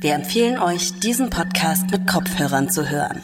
Wir 0.00 0.14
empfehlen 0.14 0.58
euch, 0.58 0.98
diesen 1.00 1.28
Podcast 1.28 1.90
mit 1.90 2.06
Kopfhörern 2.06 2.70
zu 2.70 2.88
hören. 2.88 3.20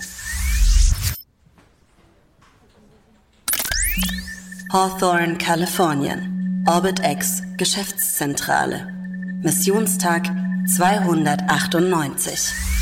Hawthorne, 4.72 5.38
Kalifornien. 5.38 6.64
Orbit 6.66 7.00
X, 7.02 7.42
Geschäftszentrale. 7.56 8.92
Missionstag 9.42 10.24
298. 10.66 12.75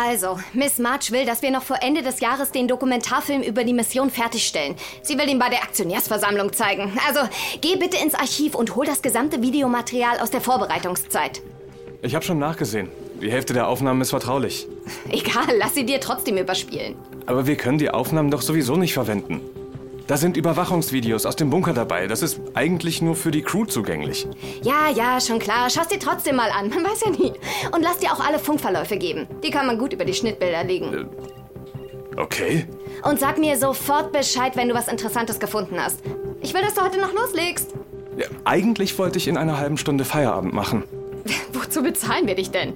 Also, 0.00 0.38
Miss 0.52 0.78
March 0.78 1.10
will, 1.10 1.26
dass 1.26 1.42
wir 1.42 1.50
noch 1.50 1.64
vor 1.64 1.78
Ende 1.82 2.02
des 2.02 2.20
Jahres 2.20 2.52
den 2.52 2.68
Dokumentarfilm 2.68 3.42
über 3.42 3.64
die 3.64 3.72
Mission 3.72 4.10
fertigstellen. 4.10 4.76
Sie 5.02 5.18
will 5.18 5.28
ihn 5.28 5.40
bei 5.40 5.48
der 5.48 5.64
Aktionärsversammlung 5.64 6.52
zeigen. 6.52 6.96
Also, 7.08 7.28
geh 7.60 7.74
bitte 7.74 7.96
ins 7.96 8.14
Archiv 8.14 8.54
und 8.54 8.76
hol 8.76 8.86
das 8.86 9.02
gesamte 9.02 9.42
Videomaterial 9.42 10.20
aus 10.20 10.30
der 10.30 10.40
Vorbereitungszeit. 10.40 11.42
Ich 12.00 12.14
habe 12.14 12.24
schon 12.24 12.38
nachgesehen. 12.38 12.88
Die 13.20 13.32
Hälfte 13.32 13.54
der 13.54 13.66
Aufnahmen 13.66 14.00
ist 14.00 14.10
vertraulich. 14.10 14.68
Egal, 15.10 15.56
lass 15.58 15.74
sie 15.74 15.84
dir 15.84 16.00
trotzdem 16.00 16.36
überspielen. 16.36 16.94
Aber 17.26 17.48
wir 17.48 17.56
können 17.56 17.78
die 17.78 17.90
Aufnahmen 17.90 18.30
doch 18.30 18.42
sowieso 18.42 18.76
nicht 18.76 18.94
verwenden. 18.94 19.40
Da 20.08 20.16
sind 20.16 20.38
Überwachungsvideos 20.38 21.26
aus 21.26 21.36
dem 21.36 21.50
Bunker 21.50 21.74
dabei. 21.74 22.06
Das 22.06 22.22
ist 22.22 22.40
eigentlich 22.54 23.02
nur 23.02 23.14
für 23.14 23.30
die 23.30 23.42
Crew 23.42 23.66
zugänglich. 23.66 24.26
Ja, 24.62 24.88
ja, 24.88 25.20
schon 25.20 25.38
klar. 25.38 25.68
Schau's 25.68 25.88
dir 25.88 25.98
trotzdem 25.98 26.36
mal 26.36 26.50
an. 26.50 26.70
Man 26.70 26.82
weiß 26.82 27.02
ja 27.04 27.10
nie. 27.10 27.32
Und 27.72 27.82
lass 27.82 27.98
dir 27.98 28.10
auch 28.10 28.26
alle 28.26 28.38
Funkverläufe 28.38 28.96
geben. 28.96 29.26
Die 29.44 29.50
kann 29.50 29.66
man 29.66 29.78
gut 29.78 29.92
über 29.92 30.06
die 30.06 30.14
Schnittbilder 30.14 30.64
legen. 30.64 31.10
Okay. 32.16 32.66
Und 33.02 33.20
sag 33.20 33.36
mir 33.36 33.58
sofort 33.58 34.10
Bescheid, 34.10 34.56
wenn 34.56 34.70
du 34.70 34.74
was 34.74 34.88
Interessantes 34.88 35.38
gefunden 35.38 35.76
hast. 35.78 36.00
Ich 36.40 36.54
will, 36.54 36.62
dass 36.62 36.74
du 36.74 36.82
heute 36.82 36.98
noch 36.98 37.12
loslegst. 37.12 37.74
Ja, 38.16 38.28
eigentlich 38.44 38.98
wollte 38.98 39.18
ich 39.18 39.28
in 39.28 39.36
einer 39.36 39.58
halben 39.58 39.76
Stunde 39.76 40.06
Feierabend 40.06 40.54
machen. 40.54 40.84
Wozu 41.52 41.82
bezahlen 41.82 42.26
wir 42.26 42.34
dich 42.34 42.50
denn? 42.50 42.72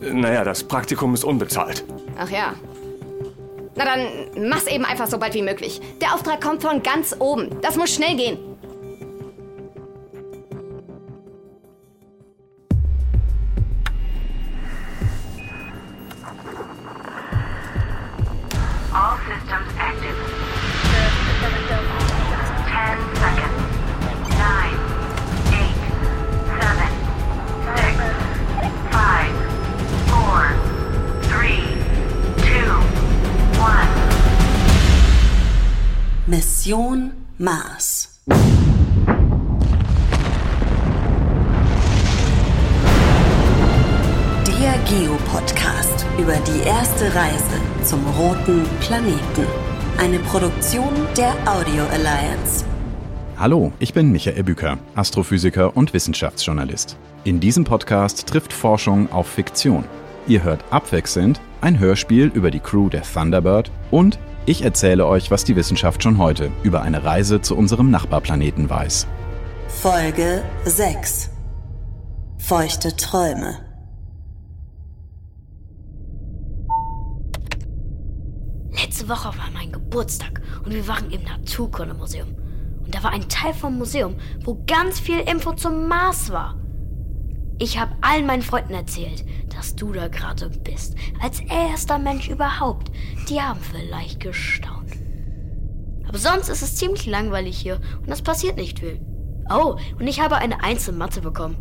Naja, 0.00 0.44
das 0.44 0.62
Praktikum 0.62 1.14
ist 1.14 1.24
unbezahlt. 1.24 1.84
Ach 2.16 2.30
ja. 2.30 2.54
Na 3.76 3.84
dann 3.84 4.48
mach's 4.48 4.66
eben 4.66 4.84
einfach 4.84 5.06
so 5.06 5.18
bald 5.18 5.34
wie 5.34 5.42
möglich. 5.42 5.80
Der 6.00 6.14
Auftrag 6.14 6.40
kommt 6.40 6.62
von 6.62 6.82
ganz 6.82 7.16
oben. 7.18 7.60
Das 7.60 7.76
muss 7.76 7.92
schnell 7.94 8.16
gehen. 8.16 8.38
Mission 36.34 37.12
Mars. 37.38 38.20
Der 44.48 44.74
Geo-Podcast 44.88 46.04
über 46.18 46.34
die 46.38 46.66
erste 46.66 47.14
Reise 47.14 47.44
zum 47.84 48.04
roten 48.18 48.64
Planeten. 48.80 49.46
Eine 49.98 50.18
Produktion 50.18 50.88
der 51.16 51.34
Audio 51.46 51.84
Alliance. 51.92 52.64
Hallo, 53.38 53.72
ich 53.78 53.94
bin 53.94 54.10
Michael 54.10 54.42
Büker, 54.42 54.78
Astrophysiker 54.96 55.76
und 55.76 55.94
Wissenschaftsjournalist. 55.94 56.96
In 57.22 57.38
diesem 57.38 57.62
Podcast 57.62 58.26
trifft 58.26 58.52
Forschung 58.52 59.12
auf 59.12 59.28
Fiktion. 59.28 59.84
Ihr 60.26 60.42
hört 60.42 60.64
abwechselnd 60.70 61.40
ein 61.60 61.78
Hörspiel 61.78 62.30
über 62.34 62.50
die 62.50 62.60
Crew 62.60 62.88
der 62.88 63.02
Thunderbird 63.02 63.70
und 63.90 64.18
ich 64.46 64.62
erzähle 64.62 65.06
euch, 65.06 65.30
was 65.30 65.44
die 65.44 65.56
Wissenschaft 65.56 66.02
schon 66.02 66.18
heute 66.18 66.50
über 66.62 66.82
eine 66.82 67.04
Reise 67.04 67.40
zu 67.40 67.56
unserem 67.56 67.90
Nachbarplaneten 67.90 68.68
weiß. 68.68 69.06
Folge 69.68 70.42
6. 70.64 71.30
Feuchte 72.38 72.94
Träume. 72.96 73.58
Letzte 78.70 79.08
Woche 79.08 79.28
war 79.28 79.50
mein 79.52 79.72
Geburtstag 79.72 80.42
und 80.64 80.74
wir 80.74 80.86
waren 80.86 81.10
im 81.10 81.22
Naturkundemuseum. 81.22 82.28
Und 82.84 82.94
da 82.94 83.02
war 83.02 83.12
ein 83.12 83.28
Teil 83.28 83.54
vom 83.54 83.78
Museum, 83.78 84.16
wo 84.44 84.62
ganz 84.66 85.00
viel 85.00 85.20
Info 85.20 85.52
zum 85.52 85.88
Mars 85.88 86.30
war. 86.30 86.56
Ich 87.58 87.78
habe 87.78 87.92
allen 88.00 88.26
meinen 88.26 88.42
Freunden 88.42 88.74
erzählt, 88.74 89.24
dass 89.54 89.76
du 89.76 89.92
da 89.92 90.08
gerade 90.08 90.50
bist. 90.50 90.96
Als 91.22 91.40
erster 91.40 91.98
Mensch 91.98 92.28
überhaupt. 92.28 92.90
Die 93.28 93.40
haben 93.40 93.60
vielleicht 93.60 94.20
gestaunt. 94.20 94.92
Aber 96.08 96.18
sonst 96.18 96.48
ist 96.48 96.62
es 96.62 96.76
ziemlich 96.76 97.06
langweilig 97.06 97.56
hier 97.56 97.80
und 98.04 98.10
es 98.10 98.22
passiert 98.22 98.56
nicht 98.56 98.80
viel. 98.80 99.00
Oh, 99.50 99.76
und 99.98 100.06
ich 100.06 100.20
habe 100.20 100.36
eine 100.36 100.62
Eins 100.62 100.88
in 100.88 100.98
Mathe 100.98 101.20
bekommen. 101.20 101.56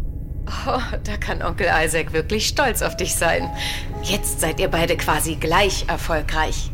Oh, 0.67 0.79
da 1.03 1.17
kann 1.17 1.41
Onkel 1.41 1.67
Isaac 1.83 2.11
wirklich 2.11 2.47
stolz 2.47 2.81
auf 2.81 2.97
dich 2.97 3.15
sein. 3.15 3.49
Jetzt 4.03 4.41
seid 4.41 4.59
ihr 4.59 4.67
beide 4.67 4.97
quasi 4.97 5.35
gleich 5.35 5.85
erfolgreich. 5.87 6.71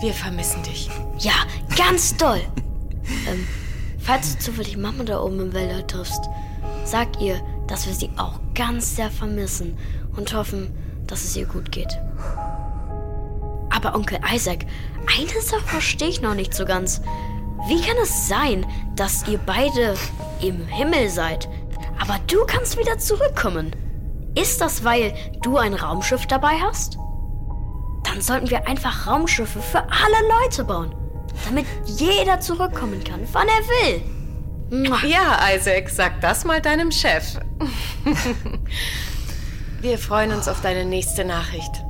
Wir 0.00 0.12
vermissen 0.12 0.62
dich. 0.62 0.88
Ja, 1.18 1.32
ganz 1.76 2.16
doll. 2.16 2.40
ähm, 3.28 3.46
falls 3.98 4.36
du 4.36 4.44
zufällig 4.44 4.76
Mama 4.76 5.04
da 5.04 5.20
oben 5.20 5.40
im 5.40 5.52
Wälder 5.52 5.86
triffst, 5.86 6.28
sag 6.84 7.20
ihr, 7.20 7.40
dass 7.70 7.86
wir 7.86 7.94
sie 7.94 8.10
auch 8.16 8.40
ganz 8.54 8.96
sehr 8.96 9.10
vermissen 9.10 9.78
und 10.16 10.34
hoffen, 10.34 10.74
dass 11.06 11.24
es 11.24 11.36
ihr 11.36 11.46
gut 11.46 11.70
geht. 11.70 11.98
Aber 13.70 13.94
Onkel 13.94 14.18
Isaac, 14.34 14.66
eine 15.18 15.40
Sache 15.40 15.64
verstehe 15.64 16.08
ich 16.08 16.20
noch 16.20 16.34
nicht 16.34 16.52
so 16.52 16.64
ganz. 16.64 17.00
Wie 17.68 17.80
kann 17.80 17.96
es 18.02 18.28
sein, 18.28 18.66
dass 18.96 19.26
ihr 19.28 19.38
beide 19.38 19.94
im 20.42 20.66
Himmel 20.66 21.08
seid, 21.08 21.48
aber 22.00 22.18
du 22.26 22.44
kannst 22.46 22.76
wieder 22.76 22.98
zurückkommen? 22.98 23.74
Ist 24.34 24.60
das, 24.60 24.84
weil 24.84 25.14
du 25.42 25.56
ein 25.56 25.74
Raumschiff 25.74 26.26
dabei 26.26 26.58
hast? 26.60 26.98
Dann 28.02 28.20
sollten 28.20 28.50
wir 28.50 28.66
einfach 28.66 29.06
Raumschiffe 29.06 29.60
für 29.60 29.78
alle 29.78 30.42
Leute 30.42 30.64
bauen, 30.64 30.94
damit 31.46 31.66
jeder 31.84 32.40
zurückkommen 32.40 33.04
kann, 33.04 33.20
wann 33.32 33.46
er 33.46 33.94
will. 33.94 34.19
Ja, 34.70 35.38
Isaac, 35.54 35.90
sag 35.90 36.20
das 36.20 36.44
mal 36.44 36.60
deinem 36.60 36.92
Chef. 36.92 37.38
Wir 39.80 39.98
freuen 39.98 40.32
uns 40.32 40.46
auf 40.46 40.60
deine 40.60 40.84
nächste 40.84 41.24
Nachricht. 41.24 41.84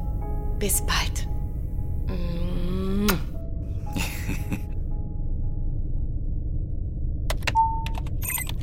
Bis 0.58 0.80
bald. 0.82 1.28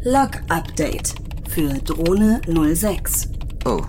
Log-Update 0.03 1.15
für 1.49 1.73
Drohne 1.79 2.39
06. 2.47 3.29
Oh. 3.65 3.81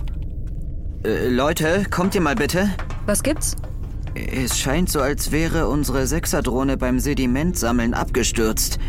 Äh, 1.05 1.29
Leute, 1.29 1.85
kommt 1.89 2.13
ihr 2.13 2.19
mal 2.19 2.35
bitte? 2.35 2.69
Was 3.05 3.23
gibt's? 3.23 3.55
Es 4.15 4.59
scheint 4.59 4.89
so, 4.89 4.99
als 4.99 5.31
wäre 5.31 5.69
unsere 5.69 6.07
Sechserdrohne 6.07 6.75
beim 6.75 6.99
Sedimentsammeln 6.99 7.93
abgestürzt. 7.93 8.79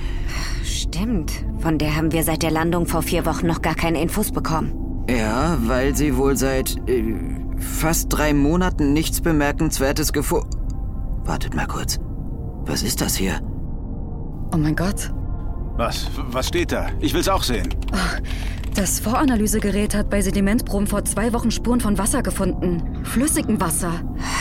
Stimmt. 0.93 1.33
Von 1.61 1.79
der 1.79 1.97
haben 1.97 2.13
wir 2.13 2.25
seit 2.25 2.43
der 2.43 2.51
Landung 2.51 2.87
vor 2.87 3.03
vier 3.03 3.25
Wochen 3.25 3.47
noch 3.47 3.63
gar 3.63 3.75
keine 3.75 4.03
Infos 4.03 4.33
bekommen. 4.33 5.05
Ja, 5.09 5.57
weil 5.63 5.95
sie 5.95 6.17
wohl 6.17 6.37
seit 6.37 6.77
äh, 6.89 7.05
fast 7.59 8.07
drei 8.13 8.35
Monaten 8.35 8.93
nichts 8.93 9.21
Bemerkenswertes 9.21 10.13
gefunden. 10.13 10.51
Wartet 11.25 11.55
mal 11.55 11.67
kurz. 11.67 11.99
Was 12.65 12.83
ist 12.83 13.01
das 13.01 13.15
hier? 13.15 13.41
Oh 14.53 14.57
mein 14.57 14.75
Gott. 14.75 15.13
Was? 15.77 16.11
Was 16.31 16.49
steht 16.49 16.73
da? 16.73 16.89
Ich 16.99 17.15
will's 17.15 17.29
auch 17.29 17.45
sehen. 17.45 17.69
Das 18.75 19.01
Voranalysegerät 19.01 19.95
hat 19.95 20.11
bei 20.11 20.21
Sedimentproben 20.21 20.87
vor 20.87 21.05
zwei 21.05 21.33
Wochen 21.33 21.51
Spuren 21.51 21.81
von 21.81 21.99
Wasser 21.99 22.23
gefunden. 22.23 23.05
Flüssigem 23.05 23.61
Wasser. 23.61 23.93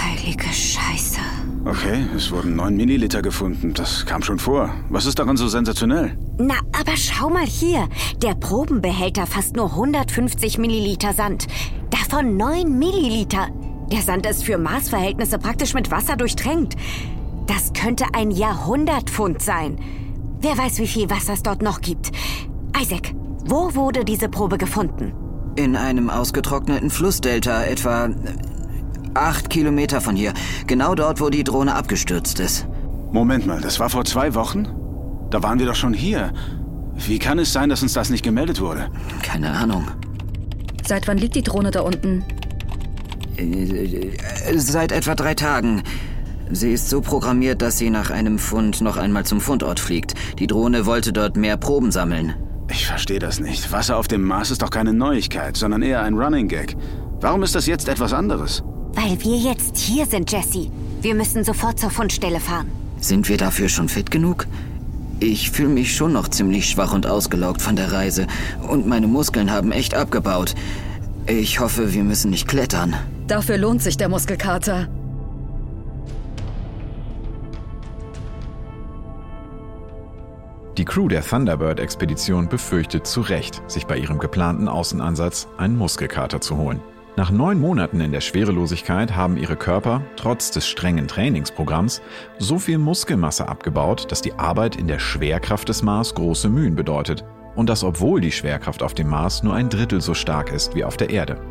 Heilige 0.03 0.47
Scheiße. 0.47 1.19
Okay, 1.65 2.05
es 2.15 2.31
wurden 2.31 2.55
9 2.55 2.75
Milliliter 2.75 3.21
gefunden. 3.21 3.73
Das 3.73 4.05
kam 4.05 4.23
schon 4.23 4.39
vor. 4.39 4.73
Was 4.89 5.05
ist 5.05 5.19
daran 5.19 5.35
so 5.35 5.47
sensationell? 5.47 6.17
Na, 6.37 6.55
aber 6.71 6.95
schau 6.95 7.29
mal 7.29 7.45
hier. 7.45 7.87
Der 8.21 8.33
Probenbehälter 8.33 9.27
fasst 9.27 9.55
nur 9.55 9.71
150 9.71 10.57
Milliliter 10.57 11.13
Sand. 11.13 11.47
Davon 11.89 12.37
9 12.37 12.79
Milliliter. 12.79 13.49
Der 13.91 14.01
Sand 14.01 14.25
ist 14.25 14.43
für 14.43 14.57
Maßverhältnisse 14.57 15.37
praktisch 15.37 15.73
mit 15.73 15.91
Wasser 15.91 16.15
durchtränkt. 16.15 16.75
Das 17.45 17.73
könnte 17.73 18.05
ein 18.13 18.31
Jahrhundertpfund 18.31 19.41
sein. 19.41 19.79
Wer 20.39 20.57
weiß, 20.57 20.79
wie 20.79 20.87
viel 20.87 21.09
Wasser 21.09 21.33
es 21.33 21.43
dort 21.43 21.61
noch 21.61 21.81
gibt. 21.81 22.11
Isaac, 22.79 23.13
wo 23.45 23.75
wurde 23.75 24.05
diese 24.05 24.29
Probe 24.29 24.57
gefunden? 24.57 25.11
In 25.55 25.75
einem 25.75 26.09
ausgetrockneten 26.09 26.89
Flussdelta, 26.89 27.63
etwa 27.63 28.09
acht 29.13 29.49
Kilometer 29.49 30.01
von 30.01 30.15
hier. 30.15 30.33
Genau 30.67 30.95
dort, 30.95 31.19
wo 31.21 31.29
die 31.29 31.43
Drohne 31.43 31.75
abgestürzt 31.75 32.39
ist. 32.39 32.67
Moment 33.11 33.47
mal, 33.47 33.61
das 33.61 33.79
war 33.79 33.89
vor 33.89 34.05
zwei 34.05 34.35
Wochen? 34.35 34.67
Da 35.29 35.41
waren 35.43 35.59
wir 35.59 35.65
doch 35.65 35.75
schon 35.75 35.93
hier. 35.93 36.31
Wie 36.95 37.19
kann 37.19 37.39
es 37.39 37.53
sein, 37.53 37.69
dass 37.69 37.81
uns 37.81 37.93
das 37.93 38.09
nicht 38.09 38.23
gemeldet 38.23 38.59
wurde? 38.61 38.89
Keine 39.23 39.51
Ahnung. 39.51 39.87
Seit 40.85 41.07
wann 41.07 41.17
liegt 41.17 41.35
die 41.35 41.43
Drohne 41.43 41.71
da 41.71 41.81
unten? 41.81 42.23
Äh, 43.37 44.09
Seit 44.57 44.91
etwa 44.91 45.15
drei 45.15 45.33
Tagen. 45.33 45.83
Sie 46.51 46.71
ist 46.73 46.89
so 46.89 47.01
programmiert, 47.01 47.61
dass 47.61 47.77
sie 47.77 47.89
nach 47.91 48.09
einem 48.09 48.39
Fund 48.39 48.81
noch 48.81 48.97
einmal 48.97 49.23
zum 49.25 49.39
Fundort 49.39 49.79
fliegt. 49.79 50.15
Die 50.39 50.47
Drohne 50.47 50.85
wollte 50.85 51.13
dort 51.13 51.37
mehr 51.37 51.57
Proben 51.57 51.91
sammeln. 51.91 52.33
Ich 52.71 52.87
verstehe 52.87 53.19
das 53.19 53.39
nicht. 53.39 53.71
Wasser 53.71 53.97
auf 53.97 54.07
dem 54.07 54.23
Mars 54.23 54.51
ist 54.51 54.61
doch 54.61 54.69
keine 54.71 54.93
Neuigkeit, 54.93 55.57
sondern 55.57 55.81
eher 55.83 56.01
ein 56.01 56.15
Running 56.15 56.47
Gag. 56.47 56.75
Warum 57.21 57.43
ist 57.43 57.53
das 57.55 57.65
jetzt 57.67 57.87
etwas 57.87 58.13
anderes? 58.13 58.63
Weil 59.01 59.17
wir 59.23 59.37
jetzt 59.37 59.77
hier 59.77 60.05
sind, 60.05 60.29
Jesse. 60.29 60.69
Wir 61.01 61.15
müssen 61.15 61.45
sofort 61.45 61.79
zur 61.79 61.89
Fundstelle 61.89 62.41
fahren. 62.41 62.69
Sind 62.99 63.29
wir 63.29 63.37
dafür 63.37 63.69
schon 63.69 63.87
fit 63.87 64.11
genug? 64.11 64.45
Ich 65.21 65.51
fühle 65.51 65.69
mich 65.69 65.95
schon 65.95 66.11
noch 66.11 66.27
ziemlich 66.27 66.69
schwach 66.69 66.91
und 66.91 67.07
ausgelaugt 67.07 67.61
von 67.61 67.77
der 67.77 67.93
Reise. 67.93 68.27
Und 68.67 68.87
meine 68.87 69.07
Muskeln 69.07 69.51
haben 69.51 69.71
echt 69.71 69.93
abgebaut. 69.93 70.53
Ich 71.27 71.61
hoffe, 71.61 71.93
wir 71.93 72.03
müssen 72.03 72.31
nicht 72.31 72.49
klettern. 72.49 72.93
Dafür 73.27 73.57
lohnt 73.57 73.81
sich 73.81 73.95
der 73.95 74.09
Muskelkater. 74.09 74.89
Die 80.77 80.85
Crew 80.85 81.07
der 81.07 81.23
Thunderbird-Expedition 81.23 82.49
befürchtet 82.49 83.07
zu 83.07 83.21
Recht, 83.21 83.61
sich 83.67 83.85
bei 83.85 83.97
ihrem 83.97 84.19
geplanten 84.19 84.67
Außenansatz 84.67 85.47
einen 85.57 85.77
Muskelkater 85.77 86.41
zu 86.41 86.57
holen. 86.57 86.81
Nach 87.19 87.31
neun 87.31 87.59
Monaten 87.59 87.99
in 87.99 88.13
der 88.13 88.21
Schwerelosigkeit 88.21 89.13
haben 89.13 89.35
ihre 89.35 89.57
Körper, 89.57 90.03
trotz 90.15 90.51
des 90.51 90.65
strengen 90.65 91.05
Trainingsprogramms, 91.05 92.01
so 92.37 92.59
viel 92.59 92.77
Muskelmasse 92.77 93.49
abgebaut, 93.49 94.09
dass 94.09 94.21
die 94.21 94.31
Arbeit 94.35 94.77
in 94.77 94.87
der 94.87 94.99
Schwerkraft 94.99 95.67
des 95.67 95.83
Mars 95.83 96.15
große 96.15 96.47
Mühen 96.47 96.77
bedeutet. 96.77 97.25
Und 97.57 97.67
das 97.67 97.83
obwohl 97.83 98.21
die 98.21 98.31
Schwerkraft 98.31 98.81
auf 98.81 98.93
dem 98.93 99.09
Mars 99.09 99.43
nur 99.43 99.53
ein 99.53 99.67
Drittel 99.67 99.99
so 99.99 100.13
stark 100.13 100.53
ist 100.53 100.75
wie 100.75 100.85
auf 100.85 100.95
der 100.95 101.09
Erde. 101.09 101.41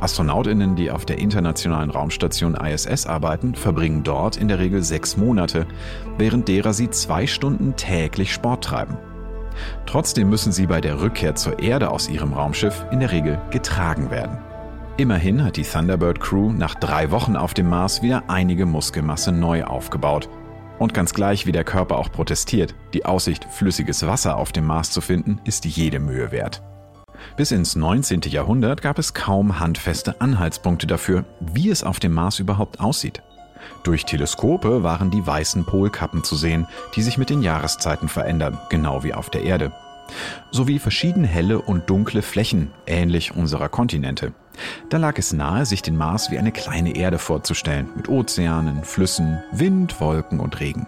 Astronautinnen, 0.00 0.74
die 0.74 0.90
auf 0.90 1.04
der 1.04 1.18
internationalen 1.18 1.90
Raumstation 1.90 2.54
ISS 2.54 3.06
arbeiten, 3.06 3.54
verbringen 3.54 4.04
dort 4.04 4.38
in 4.38 4.48
der 4.48 4.58
Regel 4.58 4.82
sechs 4.82 5.18
Monate, 5.18 5.66
während 6.16 6.48
derer 6.48 6.72
sie 6.72 6.88
zwei 6.88 7.26
Stunden 7.26 7.76
täglich 7.76 8.32
Sport 8.32 8.64
treiben. 8.64 8.96
Trotzdem 9.84 10.30
müssen 10.30 10.50
sie 10.50 10.66
bei 10.66 10.80
der 10.80 11.02
Rückkehr 11.02 11.34
zur 11.34 11.58
Erde 11.58 11.90
aus 11.90 12.08
ihrem 12.08 12.32
Raumschiff 12.32 12.86
in 12.90 13.00
der 13.00 13.12
Regel 13.12 13.38
getragen 13.50 14.10
werden. 14.10 14.38
Immerhin 15.02 15.42
hat 15.42 15.56
die 15.56 15.64
Thunderbird 15.64 16.20
Crew 16.20 16.52
nach 16.52 16.76
drei 16.76 17.10
Wochen 17.10 17.34
auf 17.34 17.54
dem 17.54 17.68
Mars 17.68 18.02
wieder 18.02 18.22
einige 18.28 18.66
Muskelmasse 18.66 19.32
neu 19.32 19.64
aufgebaut. 19.64 20.28
Und 20.78 20.94
ganz 20.94 21.12
gleich, 21.12 21.44
wie 21.44 21.50
der 21.50 21.64
Körper 21.64 21.98
auch 21.98 22.12
protestiert, 22.12 22.76
die 22.94 23.04
Aussicht, 23.04 23.44
flüssiges 23.50 24.06
Wasser 24.06 24.36
auf 24.36 24.52
dem 24.52 24.64
Mars 24.64 24.92
zu 24.92 25.00
finden, 25.00 25.40
ist 25.42 25.64
jede 25.64 25.98
Mühe 25.98 26.30
wert. 26.30 26.62
Bis 27.36 27.50
ins 27.50 27.74
19. 27.74 28.20
Jahrhundert 28.28 28.80
gab 28.80 28.96
es 28.96 29.12
kaum 29.12 29.58
handfeste 29.58 30.20
Anhaltspunkte 30.20 30.86
dafür, 30.86 31.24
wie 31.40 31.70
es 31.70 31.82
auf 31.82 31.98
dem 31.98 32.12
Mars 32.12 32.38
überhaupt 32.38 32.78
aussieht. 32.78 33.24
Durch 33.82 34.04
Teleskope 34.04 34.84
waren 34.84 35.10
die 35.10 35.26
weißen 35.26 35.64
Polkappen 35.64 36.22
zu 36.22 36.36
sehen, 36.36 36.68
die 36.94 37.02
sich 37.02 37.18
mit 37.18 37.28
den 37.28 37.42
Jahreszeiten 37.42 38.08
verändern, 38.08 38.56
genau 38.70 39.02
wie 39.02 39.14
auf 39.14 39.30
der 39.30 39.42
Erde. 39.42 39.72
Sowie 40.50 40.78
verschieden 40.78 41.24
helle 41.24 41.60
und 41.60 41.88
dunkle 41.88 42.22
Flächen, 42.22 42.70
ähnlich 42.86 43.34
unserer 43.34 43.68
Kontinente. 43.68 44.32
Da 44.90 44.98
lag 44.98 45.18
es 45.18 45.32
nahe, 45.32 45.64
sich 45.64 45.82
den 45.82 45.96
Mars 45.96 46.30
wie 46.30 46.38
eine 46.38 46.52
kleine 46.52 46.94
Erde 46.94 47.18
vorzustellen, 47.18 47.88
mit 47.96 48.08
Ozeanen, 48.08 48.84
Flüssen, 48.84 49.42
Wind, 49.52 50.00
Wolken 50.00 50.40
und 50.40 50.60
Regen. 50.60 50.86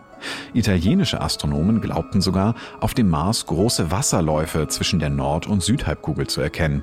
Italienische 0.53 1.21
Astronomen 1.21 1.81
glaubten 1.81 2.21
sogar, 2.21 2.55
auf 2.81 2.95
dem 2.95 3.11
Mars 3.11 3.47
große 3.47 3.91
Wasserläufe 3.91 4.69
zwischen 4.69 4.99
der 4.99 5.11
Nord- 5.11 5.47
und 5.47 5.63
Südhalbkugel 5.63 6.27
zu 6.27 6.41
erkennen. 6.41 6.83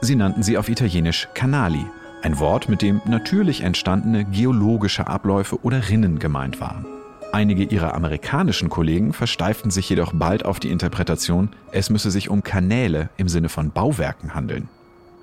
Sie 0.00 0.16
nannten 0.16 0.42
sie 0.42 0.58
auf 0.58 0.68
Italienisch 0.68 1.28
Canali, 1.34 1.86
ein 2.22 2.38
Wort, 2.38 2.68
mit 2.68 2.82
dem 2.82 3.00
natürlich 3.04 3.62
entstandene 3.62 4.24
geologische 4.24 5.06
Abläufe 5.06 5.58
oder 5.62 5.88
Rinnen 5.88 6.18
gemeint 6.18 6.60
waren. 6.60 6.86
Einige 7.32 7.64
ihrer 7.64 7.94
amerikanischen 7.94 8.68
Kollegen 8.68 9.14
versteiften 9.14 9.70
sich 9.70 9.88
jedoch 9.88 10.12
bald 10.14 10.44
auf 10.44 10.60
die 10.60 10.70
Interpretation, 10.70 11.48
es 11.70 11.88
müsse 11.88 12.10
sich 12.10 12.28
um 12.28 12.42
Kanäle 12.42 13.08
im 13.16 13.26
Sinne 13.26 13.48
von 13.48 13.70
Bauwerken 13.70 14.34
handeln. 14.34 14.68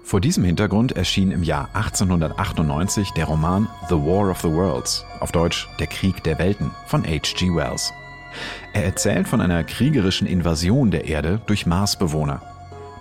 Vor 0.03 0.19
diesem 0.19 0.43
Hintergrund 0.43 0.93
erschien 0.93 1.29
im 1.29 1.43
Jahr 1.43 1.69
1898 1.73 3.11
der 3.11 3.25
Roman 3.25 3.67
The 3.89 3.95
War 3.95 4.31
of 4.31 4.41
the 4.41 4.49
Worlds, 4.49 5.05
auf 5.19 5.31
Deutsch 5.31 5.69
Der 5.77 5.85
Krieg 5.85 6.23
der 6.23 6.39
Welten 6.39 6.71
von 6.87 7.03
H.G. 7.03 7.53
Wells. 7.53 7.93
Er 8.73 8.85
erzählt 8.85 9.27
von 9.27 9.39
einer 9.39 9.63
kriegerischen 9.63 10.25
Invasion 10.25 10.89
der 10.89 11.05
Erde 11.05 11.39
durch 11.45 11.67
Marsbewohner. 11.67 12.41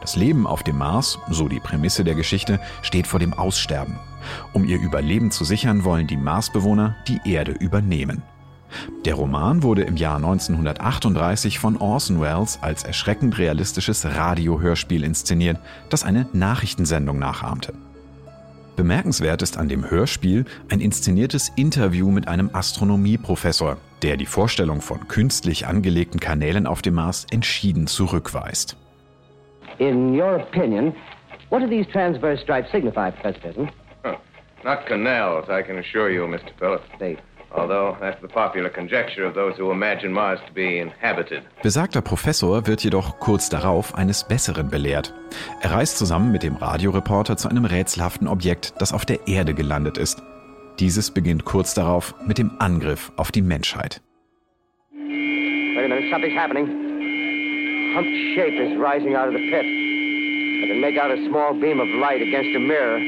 Das 0.03 0.17
Leben 0.17 0.47
auf 0.47 0.63
dem 0.63 0.77
Mars, 0.77 1.19
so 1.31 1.49
die 1.49 1.61
Prämisse 1.61 2.05
der 2.05 2.15
Geschichte, 2.15 2.61
steht 2.83 3.07
vor 3.07 3.21
dem 3.21 3.33
Aussterben. 3.33 3.99
Um 4.53 4.67
ihr 4.67 4.79
Überleben 4.79 5.31
zu 5.31 5.45
sichern, 5.45 5.85
wollen 5.85 6.07
die 6.07 6.19
Marsbewohner 6.19 6.97
die 7.09 7.21
Erde 7.25 7.53
übernehmen. 7.53 8.23
Der 9.05 9.15
Roman 9.15 9.63
wurde 9.63 9.83
im 9.83 9.97
Jahr 9.97 10.17
1938 10.17 11.59
von 11.59 11.77
Orson 11.77 12.21
Welles 12.21 12.59
als 12.63 12.85
erschreckend 12.85 13.39
realistisches 13.39 14.05
Radiohörspiel 14.05 15.05
inszeniert, 15.05 15.59
das 15.89 16.05
eine 16.05 16.27
Nachrichtensendung 16.33 17.19
nachahmte. 17.19 17.75
Bemerkenswert 18.77 19.43
ist 19.43 19.59
an 19.59 19.69
dem 19.69 19.91
Hörspiel 19.91 20.45
ein 20.71 20.81
inszeniertes 20.81 21.51
Interview 21.57 22.11
mit 22.11 22.29
einem 22.29 22.51
Astronomieprofessor, 22.53 23.77
der 24.03 24.17
die 24.17 24.27
Vorstellung 24.27 24.81
von 24.81 25.09
künstlich 25.09 25.67
angelegten 25.67 26.21
Kanälen 26.21 26.67
auf 26.67 26.81
dem 26.81 26.95
Mars 26.95 27.27
entschieden 27.33 27.89
zurückweist. 27.89 28.77
In 29.79 30.15
your 30.15 30.37
opinion, 30.37 30.95
what 31.51 31.61
do 31.61 31.67
these 31.67 31.89
transverse 31.91 32.43
stripes 32.43 32.71
signify, 32.71 33.11
Professor 33.11 33.41
Benson? 33.41 33.69
Not 34.65 34.87
canals, 34.87 35.49
I 35.49 35.63
can 35.63 35.79
assure 35.79 36.11
you, 36.11 36.27
Mr. 36.27 36.51
Phillips. 36.59 36.85
They 36.99 37.17
Although 37.51 37.97
that's 37.99 38.21
the 38.21 38.29
popular 38.29 38.69
conjecture 38.69 39.25
of 39.25 39.35
those 39.35 39.57
who 39.59 39.71
imagine 39.73 40.13
Mars 40.13 40.39
to 40.47 40.53
be 40.53 40.79
inhabited. 40.81 41.43
Besagter 41.63 42.03
Professor 42.03 42.67
wird 42.67 42.83
jedoch 42.83 43.19
kurz 43.21 43.49
darauf 43.49 43.95
eines 43.95 44.25
Besseren 44.25 44.69
belehrt. 44.69 45.15
Er 45.63 45.73
reist 45.73 45.97
zusammen 45.97 46.31
mit 46.31 46.43
dem 46.43 46.57
Radioreporter 46.57 47.37
zu 47.39 47.49
einem 47.49 47.65
rätselhaften 47.65 48.29
Objekt, 48.29 48.75
das 48.79 48.93
auf 48.93 49.07
der 49.07 49.27
Erde 49.27 49.55
gelandet 49.55 49.97
ist. 49.97 50.23
Dieses 50.79 51.11
beginnt 51.11 51.45
kurz 51.47 51.75
darauf 51.75 52.15
mit 52.27 52.39
dem 52.39 52.53
Angriff 52.59 53.11
auf 53.17 53.33
die 53.33 53.43
Menschheit. 53.43 54.03
Wait 54.93 55.85
a 55.85 55.89
minute, 55.89 56.11
something's 56.11 56.37
happening. 56.37 56.67
Humped 57.95 58.13
shape 58.35 58.55
is 58.61 58.79
rising 58.79 59.17
out 59.17 59.29
of 59.29 59.33
the 59.33 59.51
pit. 59.51 59.65
I 59.65 60.69
can 60.69 60.81
make 60.81 60.99
out 60.99 61.11
a 61.11 61.17
small 61.29 61.55
beam 61.55 61.81
of 61.81 61.89
light 61.99 62.21
against 62.21 62.55
a 62.55 62.61
mirror. 62.61 62.99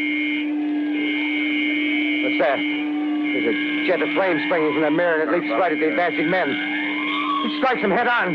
What's 2.23 2.39
that? 2.39 2.90
There's 3.33 3.47
a 3.47 3.57
jet 3.87 4.03
of 4.03 4.09
flame 4.15 4.39
springing 4.47 4.73
from 4.75 4.83
the 4.83 4.91
mirror 4.91 5.23
and 5.23 5.31
it 5.31 5.33
leaps 5.35 5.51
right 5.59 5.73
at 5.73 5.79
the 5.79 5.89
advancing 5.89 6.29
men. 6.31 6.49
It 6.51 7.53
strikes 7.63 7.81
them 7.83 7.91
head 7.91 8.09
on. 8.09 8.35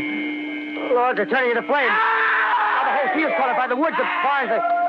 Lord, 0.94 1.16
they're 1.18 1.26
turning 1.28 1.50
into 1.50 1.62
flames. 1.68 1.92
Now 1.92 2.82
the 2.88 2.92
whole 2.96 3.10
field's 3.14 3.34
caught 3.38 3.50
up 3.50 3.56
by 3.56 3.68
the 3.68 3.76
woods, 3.76 3.96
of 3.98 4.08
auto- 4.24 4.86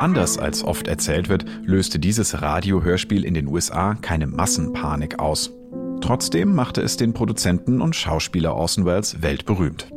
Anders 0.00 0.38
als 0.38 0.62
oft 0.62 0.86
erzählt 0.86 1.28
wird, 1.30 1.44
löste 1.62 1.98
dieses 1.98 2.42
Radiohörspiel 2.42 3.24
in 3.24 3.32
den 3.34 3.46
USA 3.46 3.94
keine 3.94 4.26
Massenpanik 4.26 5.18
aus. 5.18 5.50
Trotzdem 6.02 6.54
machte 6.54 6.82
es 6.82 6.96
den 6.98 7.14
Produzenten 7.14 7.80
und 7.80 7.96
Schauspieler 7.96 8.54
Orson 8.54 8.84
Welles 8.84 9.22
weltberühmt. 9.22 9.88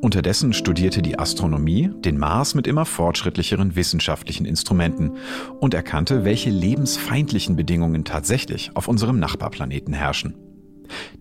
Unterdessen 0.00 0.54
studierte 0.54 1.02
die 1.02 1.18
Astronomie 1.18 1.90
den 1.94 2.16
Mars 2.16 2.54
mit 2.54 2.66
immer 2.66 2.86
fortschrittlicheren 2.86 3.76
wissenschaftlichen 3.76 4.46
Instrumenten 4.46 5.12
und 5.60 5.74
erkannte, 5.74 6.24
welche 6.24 6.48
lebensfeindlichen 6.48 7.54
Bedingungen 7.54 8.04
tatsächlich 8.04 8.70
auf 8.74 8.88
unserem 8.88 9.18
Nachbarplaneten 9.18 9.92
herrschen. 9.92 10.34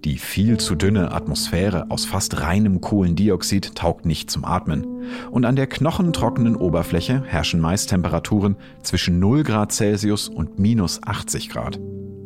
Die 0.05 0.17
viel 0.17 0.57
zu 0.57 0.75
dünne 0.75 1.11
Atmosphäre 1.11 1.91
aus 1.91 2.05
fast 2.05 2.41
reinem 2.41 2.79
Kohlendioxid 2.79 3.75
taugt 3.75 4.05
nicht 4.05 4.31
zum 4.31 4.45
Atmen. 4.45 4.87
Und 5.29 5.45
an 5.45 5.57
der 5.57 5.67
knochentrockenen 5.67 6.55
Oberfläche 6.55 7.21
herrschen 7.25 7.59
meist 7.59 7.89
Temperaturen 7.89 8.55
zwischen 8.81 9.19
0 9.19 9.43
Grad 9.43 9.73
Celsius 9.73 10.29
und 10.29 10.57
minus 10.57 11.03
80 11.03 11.49
Grad. 11.49 11.79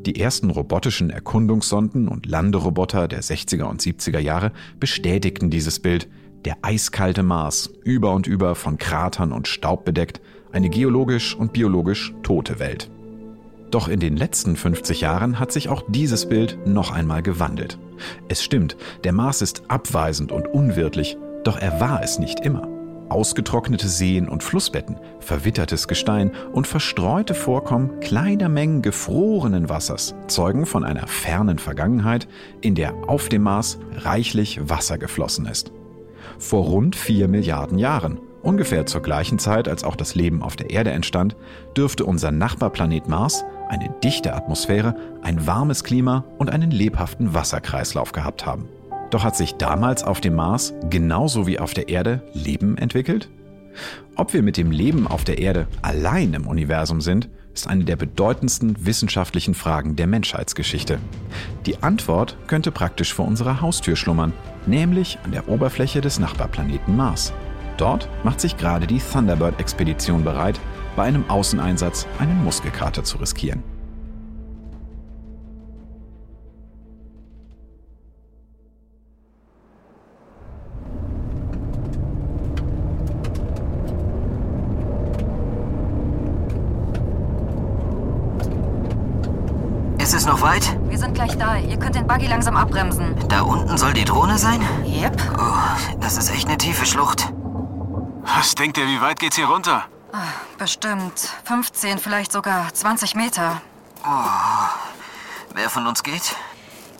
Die 0.05 0.19
ersten 0.19 0.49
robotischen 0.49 1.09
Erkundungssonden 1.09 2.09
und 2.09 2.25
Landeroboter 2.25 3.07
der 3.07 3.23
60er 3.23 3.63
und 3.63 3.81
70er 3.81 4.19
Jahre 4.19 4.51
bestätigten 4.77 5.49
dieses 5.49 5.79
Bild. 5.79 6.09
Der 6.45 6.57
eiskalte 6.61 7.23
Mars, 7.23 7.69
über 7.85 8.11
und 8.11 8.27
über 8.27 8.55
von 8.55 8.77
Kratern 8.77 9.31
und 9.31 9.47
Staub 9.47 9.85
bedeckt, 9.85 10.19
eine 10.51 10.69
geologisch 10.69 11.35
und 11.35 11.53
biologisch 11.53 12.13
tote 12.21 12.59
Welt. 12.59 12.91
Doch 13.71 13.87
in 13.87 14.01
den 14.01 14.17
letzten 14.17 14.57
50 14.57 15.01
Jahren 15.01 15.39
hat 15.39 15.51
sich 15.53 15.69
auch 15.69 15.83
dieses 15.87 16.27
Bild 16.27 16.59
noch 16.67 16.91
einmal 16.91 17.23
gewandelt. 17.23 17.79
Es 18.27 18.43
stimmt, 18.43 18.75
der 19.05 19.13
Mars 19.13 19.41
ist 19.41 19.63
abweisend 19.69 20.31
und 20.33 20.47
unwirtlich, 20.47 21.17
doch 21.45 21.57
er 21.57 21.79
war 21.79 22.03
es 22.03 22.19
nicht 22.19 22.41
immer. 22.41 22.67
ausgetrocknete 23.09 23.87
Seen 23.87 24.27
und 24.27 24.43
Flussbetten, 24.43 24.97
verwittertes 25.19 25.87
Gestein 25.87 26.31
und 26.51 26.67
verstreute 26.67 27.35
Vorkommen 27.35 27.99
kleiner 27.99 28.49
Mengen 28.49 28.81
gefrorenen 28.81 29.69
Wassers 29.69 30.15
zeugen 30.27 30.65
von 30.65 30.83
einer 30.83 31.05
fernen 31.05 31.59
Vergangenheit, 31.59 32.27
in 32.61 32.73
der 32.73 32.95
auf 33.07 33.29
dem 33.29 33.43
Mars 33.43 33.77
reichlich 33.97 34.67
Wasser 34.67 34.97
geflossen 34.97 35.45
ist. 35.45 35.71
Vor 36.39 36.65
rund 36.65 36.95
vier 36.95 37.27
Milliarden 37.27 37.77
Jahren, 37.77 38.19
ungefähr 38.41 38.85
zur 38.85 39.01
gleichen 39.01 39.39
Zeit, 39.39 39.67
als 39.67 39.83
auch 39.83 39.95
das 39.95 40.15
Leben 40.15 40.41
auf 40.41 40.55
der 40.55 40.69
Erde 40.69 40.91
entstand, 40.91 41.35
dürfte 41.75 42.05
unser 42.05 42.31
Nachbarplanet 42.31 43.07
Mars 43.07 43.43
eine 43.69 43.89
dichte 44.03 44.33
Atmosphäre, 44.33 44.95
ein 45.21 45.47
warmes 45.47 45.83
Klima 45.83 46.25
und 46.37 46.49
einen 46.49 46.71
lebhaften 46.71 47.33
Wasserkreislauf 47.33 48.11
gehabt 48.11 48.45
haben. 48.45 48.67
Doch 49.09 49.23
hat 49.23 49.35
sich 49.35 49.55
damals 49.55 50.03
auf 50.03 50.21
dem 50.21 50.35
Mars 50.35 50.73
genauso 50.89 51.47
wie 51.47 51.59
auf 51.59 51.73
der 51.73 51.89
Erde 51.89 52.21
Leben 52.33 52.77
entwickelt? 52.77 53.29
Ob 54.15 54.33
wir 54.33 54.43
mit 54.43 54.57
dem 54.57 54.71
Leben 54.71 55.07
auf 55.07 55.23
der 55.23 55.39
Erde 55.39 55.67
allein 55.81 56.33
im 56.33 56.47
Universum 56.47 57.01
sind, 57.01 57.29
ist 57.53 57.67
eine 57.67 57.83
der 57.83 57.95
bedeutendsten 57.95 58.85
wissenschaftlichen 58.85 59.53
Fragen 59.53 59.95
der 59.95 60.07
Menschheitsgeschichte. 60.07 60.99
Die 61.65 61.81
Antwort 61.83 62.37
könnte 62.47 62.71
praktisch 62.71 63.13
vor 63.13 63.27
unserer 63.27 63.61
Haustür 63.61 63.95
schlummern, 63.95 64.33
nämlich 64.65 65.19
an 65.23 65.31
der 65.31 65.47
Oberfläche 65.47 66.01
des 66.01 66.19
Nachbarplaneten 66.19 66.95
Mars. 66.95 67.33
Dort 67.77 68.07
macht 68.23 68.39
sich 68.39 68.57
gerade 68.57 68.87
die 68.87 68.99
Thunderbird-Expedition 68.99 70.23
bereit, 70.23 70.59
bei 70.95 71.03
einem 71.03 71.29
Außeneinsatz 71.29 72.07
einen 72.19 72.43
Muskelkater 72.43 73.03
zu 73.03 73.17
riskieren. 73.17 73.63
Langsam 92.43 92.57
abbremsen. 92.57 93.15
Da 93.29 93.41
unten 93.41 93.77
soll 93.77 93.93
die 93.93 94.03
Drohne 94.03 94.37
sein? 94.37 94.61
Yep. 94.85 95.15
Oh, 95.39 95.95
das 96.01 96.17
ist 96.17 96.29
echt 96.29 96.45
eine 96.49 96.57
tiefe 96.57 96.85
Schlucht. 96.85 97.31
Was 98.23 98.53
denkt 98.55 98.77
ihr, 98.77 98.85
wie 98.85 98.99
weit 98.99 99.19
geht's 99.19 99.37
hier 99.37 99.45
runter? 99.45 99.85
Ah, 100.11 100.17
Bestimmt 100.57 101.29
15, 101.45 101.99
vielleicht 101.99 102.33
sogar 102.33 102.73
20 102.73 103.15
Meter. 103.15 103.61
Oh. 104.05 104.09
Wer 105.53 105.69
von 105.69 105.87
uns 105.87 106.03
geht? 106.03 106.35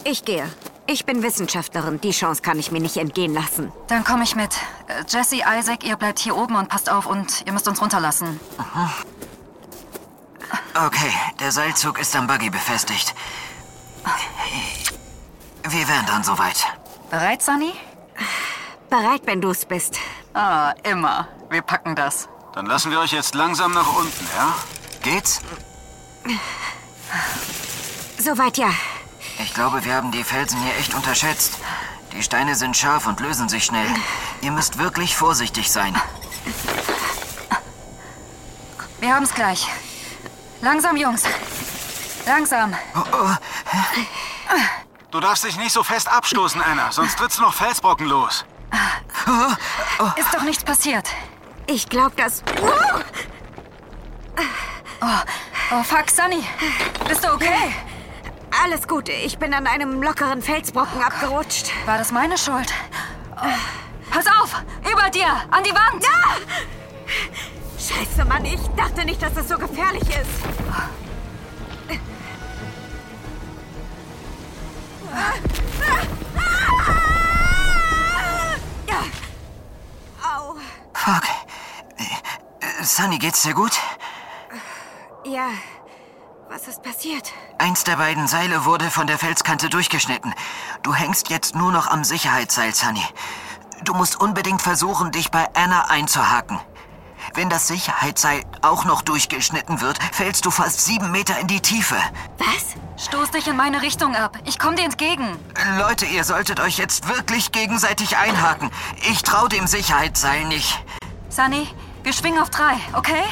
Ich 0.06 0.24
gehe. 0.24 0.50
Ich 0.88 1.06
bin 1.06 1.22
Wissenschaftlerin. 1.22 2.00
Die 2.00 2.12
Chance 2.12 2.42
kann 2.42 2.58
ich 2.58 2.72
mir 2.72 2.80
nicht 2.80 2.96
entgehen 2.96 3.34
lassen. 3.34 3.74
Dann 3.88 4.06
komme 4.06 4.24
ich 4.24 4.38
mit. 4.38 4.56
Äh, 4.88 5.04
Jesse, 5.10 5.42
Isaac, 5.60 5.84
ihr 5.84 5.98
bleibt 5.98 6.20
hier 6.20 6.38
oben 6.38 6.56
und 6.56 6.70
passt 6.70 6.90
auf 6.90 7.06
und 7.06 7.44
ihr 7.46 7.52
müsst 7.52 7.68
uns 7.68 7.82
runterlassen. 7.82 8.40
Okay, 10.74 11.12
der 11.42 11.52
Seilzug 11.52 12.00
ist 12.00 12.16
am 12.16 12.28
Buggy 12.28 12.50
befestigt. 12.50 13.14
Wir 15.70 15.88
wären 15.88 16.06
dann 16.06 16.24
soweit. 16.24 16.66
Bereit, 17.10 17.42
Sunny? 17.42 17.74
Bereit, 18.90 19.22
wenn 19.26 19.42
du 19.42 19.52
es 19.52 19.66
bist. 19.66 20.00
Ah, 20.34 20.74
immer. 20.84 21.28
Wir 21.50 21.62
packen 21.62 21.96
das. 21.96 22.28
Dann 22.54 22.66
lassen 22.66 22.92
wir 22.92 23.00
euch 23.00 23.12
jetzt 23.12 23.34
langsam 23.34 23.74
nach 23.74 23.96
unten, 23.96 24.28
ja? 24.36 24.56
Geht's? 25.02 25.42
Soweit 28.18 28.58
ja. 28.58 28.70
Ich 29.40 29.54
glaube, 29.54 29.84
wir 29.84 29.96
haben 29.96 30.12
die 30.12 30.24
Felsen 30.24 30.62
hier 30.62 30.76
echt 30.78 30.94
unterschätzt. 30.94 31.58
Die 32.12 32.22
Steine 32.22 32.56
sind 32.56 32.78
scharf 32.78 33.08
und 33.08 33.20
lösen 33.20 33.50
sich 33.50 33.66
schnell. 33.66 33.88
Ihr 34.42 34.52
müsst 34.52 34.78
wirklich 34.78 35.16
vorsichtig 35.16 35.72
sein. 35.72 36.00
Wir 39.00 39.16
haben's 39.16 39.34
gleich. 39.34 39.68
Langsam, 40.62 40.96
Jungs. 40.96 41.24
Langsam. 42.26 42.74
Oh, 42.96 43.04
oh. 43.12 43.36
Du 45.14 45.20
darfst 45.20 45.44
dich 45.44 45.58
nicht 45.58 45.72
so 45.72 45.84
fest 45.84 46.12
abstoßen, 46.12 46.60
Anna, 46.60 46.92
sonst 46.92 47.20
trittst 47.20 47.38
du 47.38 47.44
noch 47.44 47.54
Felsbrocken 47.54 48.08
los. 48.08 48.46
Ist 50.16 50.34
doch 50.34 50.42
nichts 50.42 50.64
passiert. 50.64 51.08
Ich 51.68 51.88
glaube, 51.88 52.16
dass... 52.16 52.42
Oh, 55.02 55.06
oh, 55.72 55.84
fuck, 55.84 56.10
Sunny. 56.10 56.44
Bist 57.08 57.24
du 57.24 57.32
okay? 57.32 57.76
Alles 58.64 58.88
gut. 58.88 59.08
Ich 59.08 59.38
bin 59.38 59.54
an 59.54 59.68
einem 59.68 60.02
lockeren 60.02 60.42
Felsbrocken 60.42 61.04
abgerutscht. 61.04 61.70
War 61.86 62.00
das 62.00 62.12
meine 62.12 62.36
Schuld? 62.36 62.74
Oh. 63.36 63.46
Pass 64.10 64.26
auf! 64.26 64.64
Über 64.92 65.12
dir! 65.12 65.28
An 65.52 65.64
die 65.64 65.76
Wand! 65.76 66.04
Ja! 66.04 66.38
Scheiße, 67.78 68.26
Mann. 68.26 68.46
Ich 68.46 68.62
dachte 68.76 69.06
nicht, 69.06 69.22
dass 69.22 69.38
es 69.38 69.48
so 69.48 69.60
gefährlich 69.60 70.10
ist. 70.10 71.03
Au. 80.24 80.56
Fuck. 80.94 81.24
Sunny, 82.82 83.18
geht's 83.18 83.42
dir 83.44 83.54
gut? 83.54 83.80
Ja. 85.26 85.50
Was 86.50 86.68
ist 86.68 86.84
passiert? 86.84 87.32
Eins 87.58 87.84
der 87.84 87.96
beiden 87.96 88.28
Seile 88.28 88.66
wurde 88.66 88.92
von 88.92 89.08
der 89.08 89.18
Felskante 89.18 89.70
durchgeschnitten. 89.70 90.34
Du 90.84 90.94
hängst 90.94 91.30
jetzt 91.30 91.56
nur 91.56 91.72
noch 91.72 91.88
am 91.88 92.04
Sicherheitsseil, 92.04 92.74
Sunny. 92.74 93.04
Du 93.84 93.94
musst 93.94 94.20
unbedingt 94.20 94.62
versuchen, 94.62 95.12
dich 95.12 95.32
bei 95.32 95.48
Anna 95.56 95.90
einzuhaken. 95.90 96.60
Wenn 97.34 97.50
das 97.50 97.68
Sicherheitsseil 97.68 98.44
auch 98.62 98.86
noch 98.86 99.02
durchgeschnitten 99.02 99.82
wird, 99.82 99.98
fällst 100.12 100.46
du 100.46 100.52
fast 100.52 100.84
sieben 100.86 101.12
Meter 101.12 101.40
in 101.40 101.48
die 101.48 101.62
Tiefe. 101.62 101.96
Was? 102.38 102.76
Stoß 103.06 103.32
dich 103.32 103.48
in 103.48 103.56
meine 103.56 103.82
Richtung 103.82 104.16
ab. 104.16 104.38
Ich 104.46 104.60
komm 104.60 104.76
dir 104.76 104.86
entgegen. 104.86 105.38
Leute, 105.78 106.06
ihr 106.06 106.24
solltet 106.24 106.60
euch 106.60 106.78
jetzt 106.78 107.08
wirklich 107.08 107.52
gegenseitig 107.52 108.18
einhaken. 108.18 108.70
Ich 109.10 109.24
trau 109.24 109.48
dem 109.48 109.68
Sicherheitsseil 109.68 110.46
nicht. 110.46 110.84
Sunny, 111.30 111.68
wir 112.04 112.14
schwingen 112.14 112.42
auf 112.42 112.50
drei, 112.50 112.76
okay? 112.94 113.24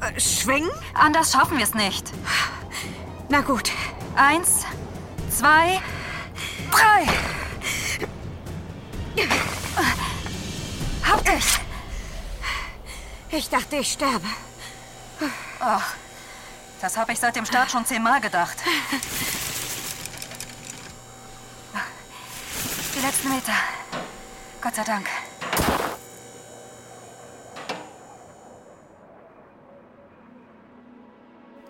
Äh, 0.00 0.18
schwingen? 0.20 0.70
Anders 0.94 1.32
schaffen 1.32 1.58
wir 1.58 1.64
es 1.64 1.74
nicht. 1.74 2.10
Na 3.28 3.40
gut. 3.40 3.70
Eins, 4.16 4.64
zwei, 5.30 5.80
drei. 6.70 7.06
Hab 11.04 11.24
dich. 11.24 11.63
Ich 13.36 13.48
dachte, 13.48 13.76
ich 13.76 13.90
sterbe. 13.90 14.26
Oh, 15.60 15.80
das 16.80 16.96
habe 16.96 17.12
ich 17.12 17.18
seit 17.18 17.34
dem 17.34 17.44
Start 17.44 17.68
schon 17.68 17.84
zehnmal 17.84 18.20
gedacht. 18.20 18.58
Die 22.94 23.04
letzten 23.04 23.28
Meter. 23.30 23.52
Gott 24.62 24.76
sei 24.76 24.84
Dank. 24.84 25.06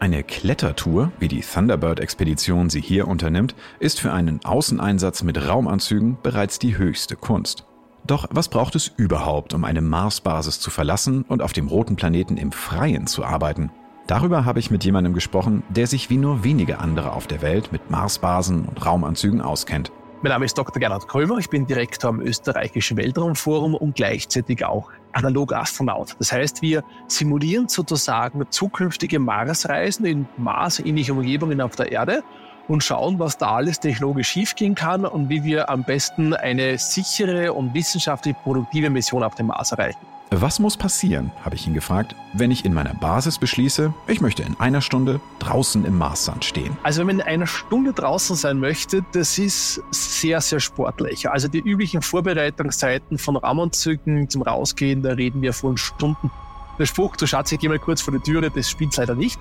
Eine 0.00 0.22
Klettertour, 0.22 1.12
wie 1.18 1.28
die 1.28 1.40
Thunderbird-Expedition 1.40 2.68
sie 2.68 2.82
hier 2.82 3.08
unternimmt, 3.08 3.54
ist 3.78 4.00
für 4.00 4.12
einen 4.12 4.44
Außeneinsatz 4.44 5.22
mit 5.22 5.48
Raumanzügen 5.48 6.18
bereits 6.22 6.58
die 6.58 6.76
höchste 6.76 7.16
Kunst. 7.16 7.64
Doch 8.06 8.26
was 8.30 8.48
braucht 8.48 8.74
es 8.74 8.92
überhaupt, 8.98 9.54
um 9.54 9.64
eine 9.64 9.80
Marsbasis 9.80 10.60
zu 10.60 10.70
verlassen 10.70 11.24
und 11.26 11.40
auf 11.40 11.54
dem 11.54 11.68
roten 11.68 11.96
Planeten 11.96 12.36
im 12.36 12.52
Freien 12.52 13.06
zu 13.06 13.24
arbeiten? 13.24 13.70
Darüber 14.06 14.44
habe 14.44 14.58
ich 14.58 14.70
mit 14.70 14.84
jemandem 14.84 15.14
gesprochen, 15.14 15.62
der 15.70 15.86
sich 15.86 16.10
wie 16.10 16.18
nur 16.18 16.44
wenige 16.44 16.80
andere 16.80 17.12
auf 17.12 17.26
der 17.26 17.40
Welt 17.40 17.72
mit 17.72 17.90
Marsbasen 17.90 18.66
und 18.66 18.84
Raumanzügen 18.84 19.40
auskennt. 19.40 19.90
Mein 20.20 20.32
Name 20.32 20.44
ist 20.44 20.56
Dr. 20.56 20.78
Gernot 20.78 21.08
Krömer, 21.08 21.38
ich 21.38 21.48
bin 21.48 21.66
Direktor 21.66 22.10
am 22.10 22.20
Österreichischen 22.20 22.98
Weltraumforum 22.98 23.74
und 23.74 23.94
gleichzeitig 23.94 24.64
auch 24.64 24.90
Analog-Astronaut. 25.12 26.16
Das 26.18 26.32
heißt, 26.32 26.60
wir 26.60 26.84
simulieren 27.08 27.68
sozusagen 27.68 28.44
zukünftige 28.50 29.18
Marsreisen 29.18 30.04
in 30.04 30.28
marsähnliche 30.36 31.12
Umgebungen 31.14 31.62
auf 31.62 31.76
der 31.76 31.90
Erde 31.90 32.22
und 32.68 32.82
schauen, 32.82 33.18
was 33.18 33.38
da 33.38 33.56
alles 33.56 33.80
technologisch 33.80 34.28
schiefgehen 34.28 34.74
kann 34.74 35.04
und 35.04 35.28
wie 35.28 35.44
wir 35.44 35.70
am 35.70 35.84
besten 35.84 36.34
eine 36.34 36.78
sichere 36.78 37.52
und 37.52 37.74
wissenschaftlich 37.74 38.36
produktive 38.42 38.90
Mission 38.90 39.22
auf 39.22 39.34
dem 39.34 39.46
Mars 39.46 39.72
erreichen. 39.72 39.98
Was 40.30 40.58
muss 40.58 40.76
passieren, 40.76 41.30
habe 41.44 41.54
ich 41.54 41.66
ihn 41.66 41.74
gefragt, 41.74 42.16
wenn 42.32 42.50
ich 42.50 42.64
in 42.64 42.74
meiner 42.74 42.94
Basis 42.94 43.38
beschließe, 43.38 43.94
ich 44.08 44.20
möchte 44.20 44.42
in 44.42 44.58
einer 44.58 44.80
Stunde 44.80 45.20
draußen 45.38 45.84
im 45.84 45.96
Marssand 45.96 46.44
stehen? 46.44 46.76
Also 46.82 47.00
wenn 47.00 47.06
man 47.06 47.20
in 47.20 47.26
einer 47.26 47.46
Stunde 47.46 47.92
draußen 47.92 48.34
sein 48.34 48.58
möchte, 48.58 49.04
das 49.12 49.38
ist 49.38 49.80
sehr, 49.92 50.40
sehr 50.40 50.58
sportlich. 50.58 51.30
Also 51.30 51.46
die 51.46 51.60
üblichen 51.60 52.02
Vorbereitungszeiten 52.02 53.18
von 53.18 53.36
Raumanzügen 53.36 54.28
zum 54.28 54.42
Rausgehen, 54.42 55.02
da 55.02 55.12
reden 55.12 55.40
wir 55.40 55.52
von 55.52 55.76
Stunden. 55.76 56.32
Der 56.80 56.86
Spruch, 56.86 57.14
du 57.16 57.26
Schatz, 57.26 57.52
ich 57.52 57.60
geh 57.60 57.68
mal 57.68 57.78
kurz 57.78 58.00
vor 58.00 58.12
die 58.12 58.20
Türe, 58.20 58.50
das 58.50 58.68
spielt 58.68 58.96
leider 58.96 59.14
nicht. 59.14 59.38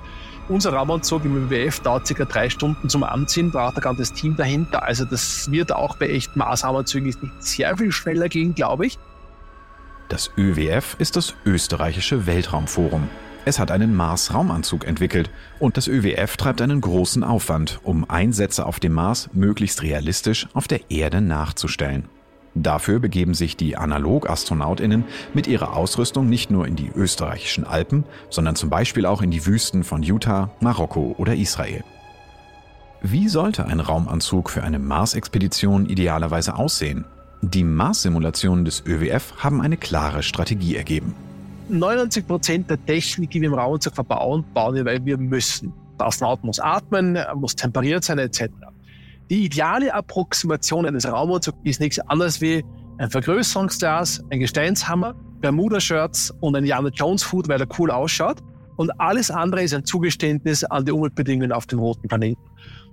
Unser 0.49 0.73
Raumanzug 0.73 1.23
im 1.23 1.49
WWF 1.49 1.79
dauert 1.79 2.05
circa 2.05 2.25
drei 2.25 2.49
Stunden 2.49 2.89
zum 2.89 3.03
Anziehen, 3.03 3.51
braucht 3.51 3.77
ein 3.77 3.81
ganzes 3.81 4.11
Team 4.11 4.35
dahinter. 4.35 4.83
Also 4.83 5.05
das 5.05 5.49
wird 5.49 5.71
auch 5.71 5.95
bei 5.95 6.09
echten 6.09 6.39
Marsraumanzügen 6.39 7.07
nicht 7.07 7.19
sehr 7.39 7.77
viel 7.77 7.93
schneller 7.93 8.27
gehen, 8.27 8.53
glaube 8.53 8.85
ich. 8.85 8.99
Das 10.09 10.31
ÖWF 10.37 10.97
ist 10.99 11.15
das 11.15 11.33
österreichische 11.45 12.27
Weltraumforum. 12.27 13.09
Es 13.45 13.57
hat 13.57 13.71
einen 13.71 13.95
Mars-Raumanzug 13.95 14.85
entwickelt 14.85 15.29
und 15.59 15.77
das 15.77 15.87
ÖWF 15.87 16.35
treibt 16.37 16.61
einen 16.61 16.81
großen 16.81 17.23
Aufwand, 17.23 17.79
um 17.83 18.09
Einsätze 18.09 18.65
auf 18.65 18.79
dem 18.79 18.93
Mars 18.93 19.29
möglichst 19.33 19.81
realistisch 19.81 20.47
auf 20.53 20.67
der 20.67 20.91
Erde 20.91 21.21
nachzustellen. 21.21 22.09
Dafür 22.55 22.99
begeben 22.99 23.33
sich 23.33 23.57
die 23.57 23.77
Analog-AstronautInnen 23.77 25.05
mit 25.33 25.47
ihrer 25.47 25.75
Ausrüstung 25.75 26.29
nicht 26.29 26.51
nur 26.51 26.67
in 26.67 26.75
die 26.75 26.91
österreichischen 26.93 27.65
Alpen, 27.65 28.03
sondern 28.29 28.55
zum 28.55 28.69
Beispiel 28.69 29.05
auch 29.05 29.21
in 29.21 29.31
die 29.31 29.45
Wüsten 29.45 29.83
von 29.83 30.03
Utah, 30.03 30.51
Marokko 30.59 31.15
oder 31.17 31.35
Israel. 31.35 31.83
Wie 33.01 33.27
sollte 33.27 33.65
ein 33.65 33.79
Raumanzug 33.79 34.49
für 34.49 34.63
eine 34.63 34.79
Mars-Expedition 34.79 35.87
idealerweise 35.87 36.55
aussehen? 36.55 37.05
Die 37.41 37.63
Mars-Simulationen 37.63 38.63
des 38.63 38.85
ÖWF 38.85 39.33
haben 39.39 39.59
eine 39.59 39.75
klare 39.75 40.23
Strategie 40.23 40.77
ergeben. 40.77 41.13
99 41.69 42.27
Prozent 42.27 42.69
der 42.69 42.85
Technik, 42.85 43.31
die 43.31 43.41
wir 43.41 43.49
im 43.49 43.55
Raumanzug 43.55 43.95
verbauen, 43.95 44.45
bauen 44.53 44.75
wir, 44.75 44.85
weil 44.85 45.03
wir 45.03 45.17
müssen. 45.17 45.73
Der 45.99 46.07
Astronaut 46.07 46.43
muss 46.43 46.59
atmen, 46.59 47.17
muss 47.35 47.55
temperiert 47.55 48.03
sein, 48.03 48.19
etc. 48.19 48.49
Die 49.29 49.45
ideale 49.45 49.93
Approximation 49.93 50.85
eines 50.85 51.07
Raumanzugs 51.07 51.57
ist 51.63 51.79
nichts 51.79 51.99
anderes 51.99 52.41
wie 52.41 52.63
ein 52.97 53.09
Vergrößerungsglas, 53.09 54.23
ein 54.29 54.39
Gesteinshammer, 54.39 55.15
Bermuda-Shirts 55.41 56.33
und 56.41 56.55
ein 56.55 56.65
Jana 56.65 56.89
Jones-Food, 56.89 57.47
weil 57.47 57.59
er 57.59 57.67
cool 57.79 57.89
ausschaut. 57.89 58.41
Und 58.75 58.89
alles 58.99 59.31
andere 59.31 59.63
ist 59.63 59.73
ein 59.73 59.85
Zugeständnis 59.85 60.63
an 60.63 60.85
die 60.85 60.91
Umweltbedingungen 60.91 61.51
auf 61.51 61.65
dem 61.67 61.79
roten 61.79 62.07
Planeten. 62.07 62.41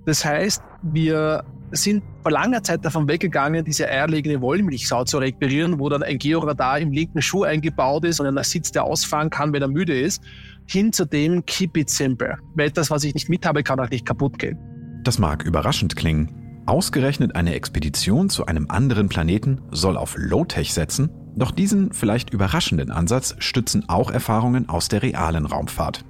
Das 0.06 0.24
heißt, 0.24 0.62
wir 0.82 1.44
sind 1.72 2.02
vor 2.22 2.32
langer 2.32 2.62
Zeit 2.62 2.84
davon 2.84 3.08
weggegangen, 3.08 3.64
diese 3.64 3.88
eierlegende 3.88 4.40
Wollmilchsau 4.40 5.04
zu 5.04 5.18
requirieren, 5.18 5.78
wo 5.78 5.88
dann 5.88 6.02
ein 6.02 6.18
Georadar 6.18 6.78
im 6.78 6.92
linken 6.92 7.22
Schuh 7.22 7.44
eingebaut 7.44 8.04
ist 8.04 8.20
und 8.20 8.26
ein 8.26 8.44
Sitz, 8.44 8.72
der 8.72 8.84
ausfahren 8.84 9.30
kann, 9.30 9.52
wenn 9.52 9.62
er 9.62 9.68
müde 9.68 9.98
ist, 9.98 10.22
hin 10.66 10.92
zu 10.92 11.04
dem 11.04 11.44
Keep 11.46 11.76
it 11.76 11.90
simple. 11.90 12.36
Weil 12.54 12.68
etwas, 12.68 12.90
was 12.90 13.04
ich 13.04 13.14
nicht 13.14 13.28
mit 13.28 13.46
habe, 13.46 13.62
kann 13.62 13.78
auch 13.78 13.90
nicht 13.90 14.06
kaputt 14.06 14.38
gehen. 14.38 14.58
Das 15.02 15.18
mag 15.18 15.44
überraschend 15.44 15.96
klingen. 15.96 16.62
Ausgerechnet 16.66 17.34
eine 17.34 17.54
Expedition 17.54 18.28
zu 18.28 18.46
einem 18.46 18.66
anderen 18.68 19.08
Planeten 19.08 19.62
soll 19.70 19.96
auf 19.96 20.14
Low-Tech 20.18 20.72
setzen, 20.72 21.10
doch 21.34 21.50
diesen 21.50 21.92
vielleicht 21.92 22.30
überraschenden 22.30 22.90
Ansatz 22.90 23.34
stützen 23.38 23.88
auch 23.88 24.10
Erfahrungen 24.10 24.68
aus 24.68 24.88
der 24.88 25.02
realen 25.02 25.46
Raumfahrt. 25.46 26.04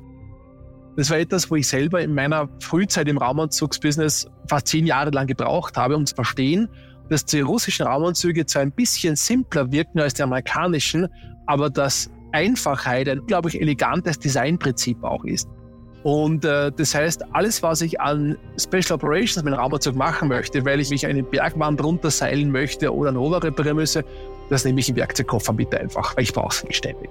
Das 0.97 1.09
war 1.09 1.19
etwas, 1.19 1.51
wo 1.51 1.55
ich 1.55 1.69
selber 1.69 2.03
in 2.03 2.15
meiner 2.15 2.49
Frühzeit 2.61 3.07
im 3.09 3.19
Raumanzugsbusiness 3.19 4.29
fast 4.49 4.67
zehn 4.67 4.87
Jahre 4.87 5.11
lang 5.11 5.29
gebraucht 5.29 5.77
habe, 5.77 5.97
um 5.97 6.05
zu 6.05 6.15
verstehen, 6.15 6.69
dass 7.09 7.25
die 7.25 7.41
russischen 7.41 7.87
Raumanzüge 7.87 8.45
zwar 8.45 8.63
ein 8.63 8.73
bisschen 8.73 9.17
simpler 9.17 9.71
wirken 9.71 10.01
als 10.01 10.15
die 10.15 10.23
amerikanischen, 10.23 11.09
aber 11.47 11.71
dass 11.71 12.11
Einfachheit 12.33 13.09
ein 13.09 13.21
unglaublich 13.21 13.61
elegantes 13.61 14.19
Designprinzip 14.19 15.03
auch 15.05 15.25
ist. 15.25 15.49
Und 16.03 16.45
äh, 16.45 16.73
das 16.73 16.95
heißt, 16.95 17.25
alles, 17.35 17.63
was 17.63 17.83
ich 17.83 18.01
an 18.01 18.37
Special 18.59 18.93
Operations 18.93 19.37
mit 19.45 19.53
dem 19.53 19.61
Raumanzug 19.61 19.95
machen 19.95 20.29
möchte, 20.29 20.65
weil 20.65 20.81
ich 20.81 20.91
mich 20.91 21.07
eine 21.07 21.23
Bergwand 21.23 21.83
runterseilen 21.83 22.51
möchte 22.51 22.95
oder 22.95 23.11
ein 23.11 23.17
Rover 23.17 23.43
reparieren 23.43 23.77
müsse, 23.77 24.05
das 24.49 24.65
nehme 24.65 24.81
ich 24.81 24.89
im 24.89 24.97
Werkzeugkoffer 24.97 25.53
bitte 25.53 25.79
einfach, 25.79 26.17
weil 26.17 26.25
ich 26.25 26.33
brauche 26.33 26.55
es 26.55 26.65
nicht 26.65 26.77
ständig. 26.77 27.11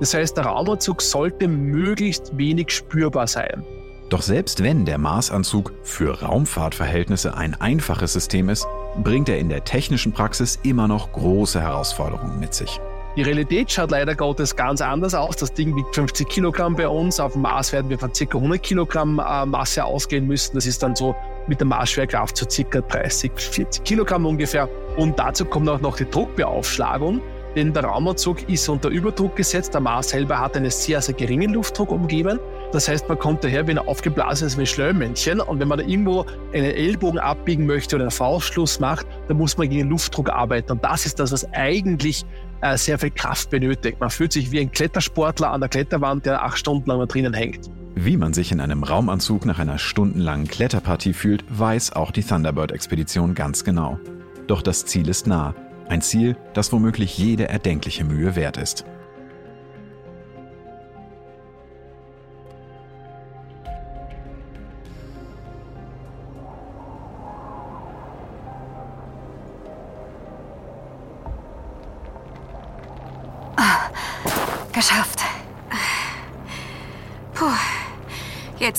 Das 0.00 0.12
heißt, 0.12 0.36
der 0.36 0.46
Raumanzug 0.46 1.00
sollte 1.00 1.46
möglichst 1.46 2.36
wenig 2.36 2.70
spürbar 2.70 3.28
sein. 3.28 3.64
Doch 4.10 4.22
selbst 4.22 4.62
wenn 4.62 4.84
der 4.84 4.98
Marsanzug 4.98 5.72
für 5.82 6.20
Raumfahrtverhältnisse 6.20 7.36
ein 7.36 7.54
einfaches 7.54 8.12
System 8.12 8.48
ist, 8.48 8.66
bringt 9.02 9.28
er 9.28 9.38
in 9.38 9.48
der 9.48 9.64
technischen 9.64 10.12
Praxis 10.12 10.58
immer 10.62 10.88
noch 10.88 11.12
große 11.12 11.60
Herausforderungen 11.60 12.38
mit 12.38 12.52
sich. 12.52 12.80
Die 13.16 13.22
Realität 13.22 13.70
schaut 13.70 13.92
leider 13.92 14.16
Gottes 14.16 14.56
ganz 14.56 14.80
anders 14.80 15.14
aus. 15.14 15.36
Das 15.36 15.52
Ding 15.52 15.76
wiegt 15.76 15.94
50 15.94 16.28
Kilogramm 16.28 16.74
bei 16.74 16.88
uns. 16.88 17.20
Auf 17.20 17.34
dem 17.34 17.42
Mars 17.42 17.72
werden 17.72 17.88
wir 17.88 17.96
von 17.96 18.10
ca. 18.12 18.24
100 18.24 18.60
Kilogramm 18.60 19.20
äh, 19.20 19.46
Masse 19.46 19.84
ausgehen 19.84 20.26
müssen. 20.26 20.56
Das 20.56 20.66
ist 20.66 20.82
dann 20.82 20.96
so 20.96 21.14
mit 21.46 21.60
der 21.60 21.66
Marsschwerkraft 21.68 22.36
so 22.36 22.44
ca. 22.64 22.80
30, 22.80 23.30
40 23.36 23.84
Kilogramm 23.84 24.26
ungefähr. 24.26 24.68
Und 24.96 25.16
dazu 25.16 25.44
kommt 25.44 25.68
auch 25.68 25.80
noch 25.80 25.96
die 25.96 26.10
Druckbeaufschlagung 26.10 27.20
denn 27.54 27.72
der 27.72 27.84
Raumanzug 27.84 28.48
ist 28.48 28.68
unter 28.68 28.88
Überdruck 28.88 29.36
gesetzt. 29.36 29.74
Der 29.74 29.80
Mars 29.80 30.10
selber 30.10 30.40
hat 30.40 30.56
einen 30.56 30.70
sehr, 30.70 31.00
sehr 31.00 31.14
geringen 31.14 31.52
Luftdruck 31.54 31.90
umgeben. 31.90 32.40
Das 32.72 32.88
heißt, 32.88 33.08
man 33.08 33.18
kommt 33.18 33.44
daher 33.44 33.66
wie 33.66 33.72
ein 33.72 33.78
aufgeblasenes 33.78 34.58
wie 34.58 34.66
Schleumännchen. 34.66 35.40
Und 35.40 35.60
wenn 35.60 35.68
man 35.68 35.78
da 35.78 35.84
irgendwo 35.84 36.26
einen 36.52 36.64
Ellbogen 36.64 37.20
abbiegen 37.20 37.66
möchte 37.66 37.96
oder 37.96 38.04
einen 38.04 38.10
Faustschluss 38.10 38.80
macht, 38.80 39.06
dann 39.28 39.36
muss 39.36 39.56
man 39.56 39.68
gegen 39.68 39.88
Luftdruck 39.88 40.30
arbeiten. 40.30 40.72
Und 40.72 40.84
das 40.84 41.06
ist 41.06 41.20
das, 41.20 41.30
was 41.30 41.46
eigentlich 41.52 42.24
äh, 42.64 42.78
sehr 42.78 42.98
viel 42.98 43.10
Kraft 43.10 43.50
benötigt. 43.50 44.00
Man 44.00 44.10
fühlt 44.10 44.32
sich 44.32 44.50
wie 44.50 44.60
ein 44.60 44.72
Klettersportler 44.72 45.50
an 45.50 45.60
der 45.60 45.68
Kletterwand, 45.68 46.26
der 46.26 46.44
acht 46.44 46.58
Stunden 46.58 46.88
lang 46.88 46.98
da 46.98 47.06
drinnen 47.06 47.34
hängt. 47.34 47.70
Wie 47.94 48.16
man 48.16 48.32
sich 48.32 48.50
in 48.50 48.60
einem 48.60 48.82
Raumanzug 48.82 49.44
nach 49.44 49.58
einer 49.58 49.78
stundenlangen 49.78 50.48
Kletterpartie 50.48 51.12
fühlt, 51.12 51.44
weiß 51.48 51.92
auch 51.92 52.10
die 52.10 52.24
Thunderbird-Expedition 52.24 53.34
ganz 53.34 53.62
genau. 53.62 54.00
Doch 54.46 54.62
das 54.62 54.84
Ziel 54.84 55.08
ist 55.08 55.26
nah. 55.26 55.54
Ein 55.88 56.00
Ziel, 56.00 56.36
das 56.54 56.72
womöglich 56.72 57.16
jede 57.18 57.48
erdenkliche 57.48 58.04
Mühe 58.04 58.34
wert 58.34 58.56
ist. 58.56 58.84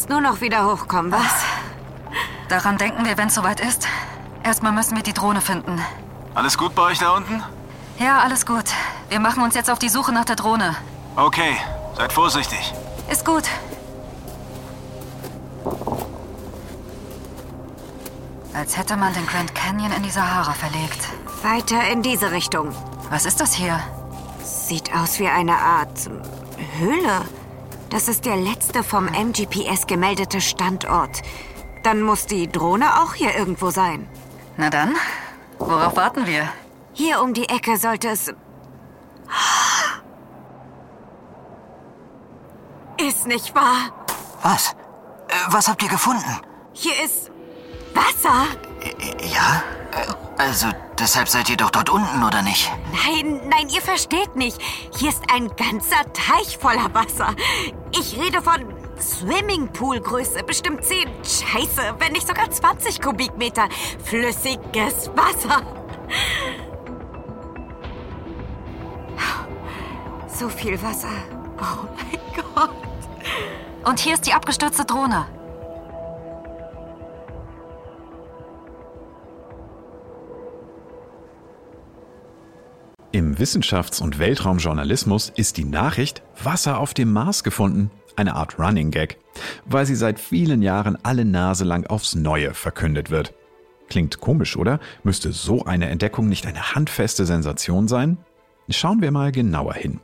Jetzt 0.06 0.12
nur 0.12 0.22
noch 0.22 0.39
wieder 0.39 0.68
hochkommen, 0.68 1.12
was? 1.12 1.34
Daran 2.48 2.78
denken 2.78 3.06
wir, 3.06 3.18
wenn 3.18 3.30
es 3.30 3.34
soweit 3.34 3.60
ist. 3.60 3.88
Erstmal 4.44 4.72
müssen 4.72 4.96
wir 4.96 5.02
die 5.02 5.13
Drohne 5.13 5.41
finden. 5.41 5.82
Alles 6.36 6.60
gut 6.60 6.76
bei 6.76 6.84
euch 6.84 7.00
da 7.00 7.10
unten? 7.10 7.41
Ja, 7.98 8.20
alles 8.20 8.46
gut. 8.46 8.65
Wir 9.10 9.20
machen 9.20 9.41
uns 9.41 9.56
jetzt 9.56 9.68
auf 9.68 9.80
die 9.80 9.89
Suche 9.89 10.12
nach 10.12 10.26
der 10.26 10.36
Drohne. 10.36 10.76
Okay, 11.15 11.58
seid 11.98 12.13
vorsichtig. 12.13 12.72
Ist 13.10 13.26
gut. 13.26 13.46
Als 18.54 18.78
hätte 18.78 18.98
man 18.98 19.12
den 19.15 19.26
Grand 19.26 19.56
Canyon 19.56 19.91
in 19.91 20.04
die 20.04 20.12
Sahara 20.12 20.54
verlegt. 20.54 21.00
Weiter 21.41 21.84
in 21.89 22.04
diese 22.04 22.30
Richtung. 22.30 22.76
Was 23.10 23.26
ist 23.26 23.41
das 23.41 23.56
hier? 23.56 23.80
Sieht 24.44 24.96
aus 24.96 25.18
wie 25.18 25.30
eine 25.30 25.58
Art 25.58 26.12
Höhle. 26.78 27.24
Das 27.96 28.10
ist 28.10 28.26
der 28.26 28.36
letzte 28.36 28.84
vom 28.84 29.06
MGPS 29.06 29.88
gemeldete 29.88 30.42
Standort. 30.42 31.22
Dann 31.84 32.02
muss 32.02 32.26
die 32.26 32.52
Drohne 32.52 33.02
auch 33.02 33.14
hier 33.14 33.34
irgendwo 33.34 33.70
sein. 33.70 34.06
Na 34.58 34.70
dann, 34.70 34.98
worauf 35.60 35.96
warten 35.96 36.28
wir? 36.28 36.50
Hier 36.92 37.22
um 37.22 37.34
die 37.34 37.48
Ecke 37.48 37.78
sollte 37.78 38.10
es. 38.10 38.34
Ist 42.98 43.28
nicht 43.28 43.56
wahr? 43.56 43.94
Was? 44.44 44.72
Äh, 45.30 45.34
was 45.48 45.70
habt 45.70 45.82
ihr 45.82 45.88
gefunden? 45.88 46.42
Hier 46.74 47.02
ist 47.02 47.32
Wasser. 47.94 48.46
Ja? 49.22 49.64
Äh, 49.94 50.14
Also, 50.38 50.68
deshalb 51.00 51.28
seid 51.28 51.50
ihr 51.50 51.58
doch 51.58 51.72
dort 51.72 51.90
unten, 51.90 52.24
oder 52.24 52.42
nicht? 52.42 52.72
Nein, 52.92 53.42
nein, 53.50 53.70
ihr 53.70 53.82
versteht 53.82 54.36
nicht. 54.36 54.58
Hier 54.98 55.10
ist 55.10 55.24
ein 55.34 55.50
ganzer 55.56 56.12
Teich 56.14 56.58
voller 56.58 56.94
Wasser. 56.94 57.36
Ich 57.92 58.20
rede 58.20 58.42
von 58.42 58.74
Swimmingpool-Größe, 59.00 60.44
bestimmt 60.44 60.84
10, 60.84 61.08
scheiße, 61.24 61.96
wenn 62.00 62.14
nicht 62.14 62.28
sogar 62.28 62.50
20 62.50 63.02
Kubikmeter 63.02 63.68
flüssiges 64.04 65.10
Wasser. 65.16 65.62
So 70.28 70.50
viel 70.50 70.82
Wasser. 70.82 71.08
Oh 71.60 71.88
mein 71.96 72.20
Gott. 72.54 72.72
Und 73.86 74.00
hier 74.00 74.16
ist 74.16 74.26
die 74.26 74.34
abgestürzte 74.34 74.84
Drohne. 74.84 75.28
Im 83.15 83.38
Wissenschafts- 83.38 84.01
und 84.01 84.19
Weltraumjournalismus 84.19 85.32
ist 85.38 85.56
die 85.56 85.63
Nachricht 85.63 86.21
Wasser 86.43 86.80
auf 86.80 86.93
dem 86.93 87.13
Mars 87.13 87.45
gefunden 87.45 87.89
eine 88.17 88.36
Art 88.36 88.60
Running 88.60 88.91
Gag, 88.91 89.17
weil 89.65 89.86
sie 89.86 89.95
seit 89.95 90.19
vielen 90.19 90.62
Jahren 90.62 90.97
alle 91.01 91.23
Nase 91.23 91.63
lang 91.63 91.88
aufs 91.88 92.13
Neue 92.13 92.54
verkündet 92.54 93.12
wird. 93.12 93.34
Klingt 93.88 94.19
komisch, 94.19 94.58
oder? 94.58 94.82
Müsste 95.04 95.32
so 95.32 95.63
eine 95.63 95.88
Entdeckung 95.88 96.28
nicht 96.28 96.45
eine 96.45 96.75
handfeste 96.75 97.25
Sensation 97.25 97.88
sein? 97.88 98.17
Schauen 98.67 99.01
wir 99.01 99.12
mal 99.12 99.32
genauer 99.32 99.75
hin. 99.75 100.01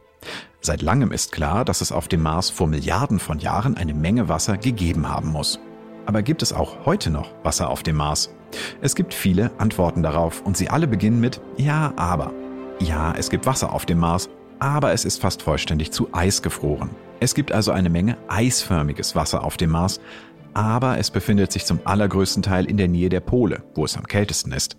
Seit 0.62 0.82
langem 0.82 1.12
ist 1.12 1.34
klar, 1.34 1.66
dass 1.66 1.82
es 1.82 1.92
auf 1.92 2.08
dem 2.08 2.22
Mars 2.22 2.50
vor 2.50 2.68
Milliarden 2.68 3.20
von 3.20 3.40
Jahren 3.40 3.76
eine 3.76 3.94
Menge 3.94 4.30
Wasser 4.30 4.56
gegeben 4.56 5.10
haben 5.10 5.34
muss. 5.34 5.60
Aber 6.06 6.22
gibt 6.22 6.44
es 6.44 6.54
auch 6.54 6.86
heute 6.86 7.10
noch 7.10 7.34
Wasser 7.44 7.72
auf 7.72 7.84
dem 7.84 7.98
Mars? 7.98 8.34
Es 8.80 8.96
gibt 8.96 9.14
viele 9.14 9.52
Antworten 9.58 10.02
darauf 10.02 10.42
und 10.44 10.56
sie 10.56 10.70
alle 10.70 10.88
beginnen 10.88 11.20
mit 11.20 11.42
Ja, 11.58 11.92
aber. 11.98 12.32
Ja, 12.80 13.14
es 13.18 13.30
gibt 13.30 13.46
Wasser 13.46 13.74
auf 13.74 13.86
dem 13.86 14.00
Mars, 14.00 14.30
aber 14.60 14.92
es 14.94 15.06
ist 15.06 15.22
fast 15.22 15.42
vollständig 15.42 15.92
zu 15.92 16.10
Eis 16.14 16.42
gefroren. 16.42 16.90
Es 17.20 17.36
gibt 17.36 17.52
also 17.52 17.72
eine 17.72 17.90
Menge 17.90 18.18
eisförmiges 18.28 19.16
Wasser 19.16 19.44
auf 19.44 19.58
dem 19.58 19.72
Mars, 19.72 20.00
aber 20.54 20.98
es 20.98 21.12
befindet 21.12 21.52
sich 21.52 21.66
zum 21.66 21.80
allergrößten 21.86 22.44
Teil 22.44 22.66
in 22.66 22.78
der 22.78 22.88
Nähe 22.88 23.10
der 23.10 23.20
Pole, 23.20 23.64
wo 23.76 23.86
es 23.86 23.98
am 23.98 24.08
kältesten 24.08 24.52
ist. 24.52 24.78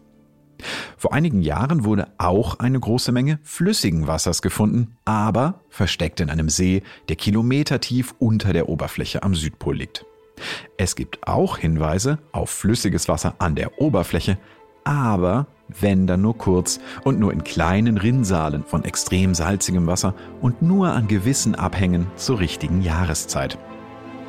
Vor 0.97 1.13
einigen 1.13 1.43
Jahren 1.43 1.85
wurde 1.85 2.09
auch 2.19 2.59
eine 2.59 2.79
große 2.79 3.13
Menge 3.13 3.41
flüssigen 3.43 4.07
Wassers 4.07 4.43
gefunden, 4.43 4.97
aber 5.05 5.61
versteckt 5.69 6.21
in 6.21 6.31
einem 6.31 6.49
See, 6.49 6.83
der 7.09 7.17
kilometertief 7.17 8.15
unter 8.19 8.53
der 8.53 8.69
Oberfläche 8.69 9.23
am 9.23 9.35
Südpol 9.35 9.77
liegt. 9.77 10.05
Es 10.77 10.97
gibt 10.97 11.27
auch 11.27 11.59
Hinweise 11.59 12.19
auf 12.33 12.51
flüssiges 12.51 13.09
Wasser 13.09 13.35
an 13.39 13.55
der 13.55 13.81
Oberfläche, 13.81 14.39
aber 14.85 15.47
wenn 15.81 16.07
dann 16.07 16.23
nur 16.23 16.37
kurz 16.37 16.81
und 17.05 17.19
nur 17.19 17.33
in 17.33 17.45
kleinen 17.45 17.99
Rinnsalen 17.99 18.65
von 18.65 18.85
extrem 18.85 19.35
salzigem 19.35 19.87
Wasser 19.87 20.15
und 20.41 20.63
nur 20.63 20.93
an 20.93 21.09
gewissen 21.09 21.55
Abhängen 21.55 22.07
zur 22.17 22.41
richtigen 22.41 22.83
Jahreszeit. 22.83 23.59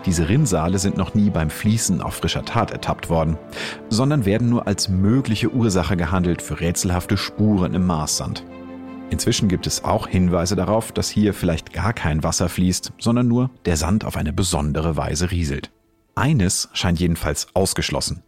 Diese 0.06 0.28
Rinnsale 0.28 0.80
sind 0.80 0.98
noch 0.98 1.14
nie 1.14 1.30
beim 1.30 1.50
Fließen 1.50 2.02
auf 2.02 2.16
frischer 2.16 2.44
Tat 2.44 2.72
ertappt 2.72 3.10
worden, 3.10 3.38
sondern 3.90 4.26
werden 4.26 4.50
nur 4.50 4.68
als 4.68 4.90
mögliche 4.90 5.54
Ursache 5.54 5.96
gehandelt 5.96 6.42
für 6.42 6.60
rätselhafte 6.60 7.16
Spuren 7.16 7.74
im 7.74 7.86
Marssand. 7.86 8.44
Inzwischen 9.10 9.48
gibt 9.48 9.68
es 9.68 9.84
auch 9.84 10.08
Hinweise 10.08 10.56
darauf, 10.56 10.92
dass 10.92 11.10
hier 11.10 11.34
vielleicht 11.34 11.72
gar 11.72 11.94
kein 11.94 12.24
Wasser 12.24 12.50
fließt, 12.50 12.94
sondern 12.98 13.28
nur 13.28 13.50
der 13.66 13.78
Sand 13.78 14.06
auf 14.06 14.18
eine 14.18 14.34
besondere 14.34 14.98
Weise 14.98 15.32
rieselt. 15.32 15.72
Eines 16.16 16.70
scheint 16.74 17.00
jedenfalls 17.00 17.48
ausgeschlossen. 17.54 18.24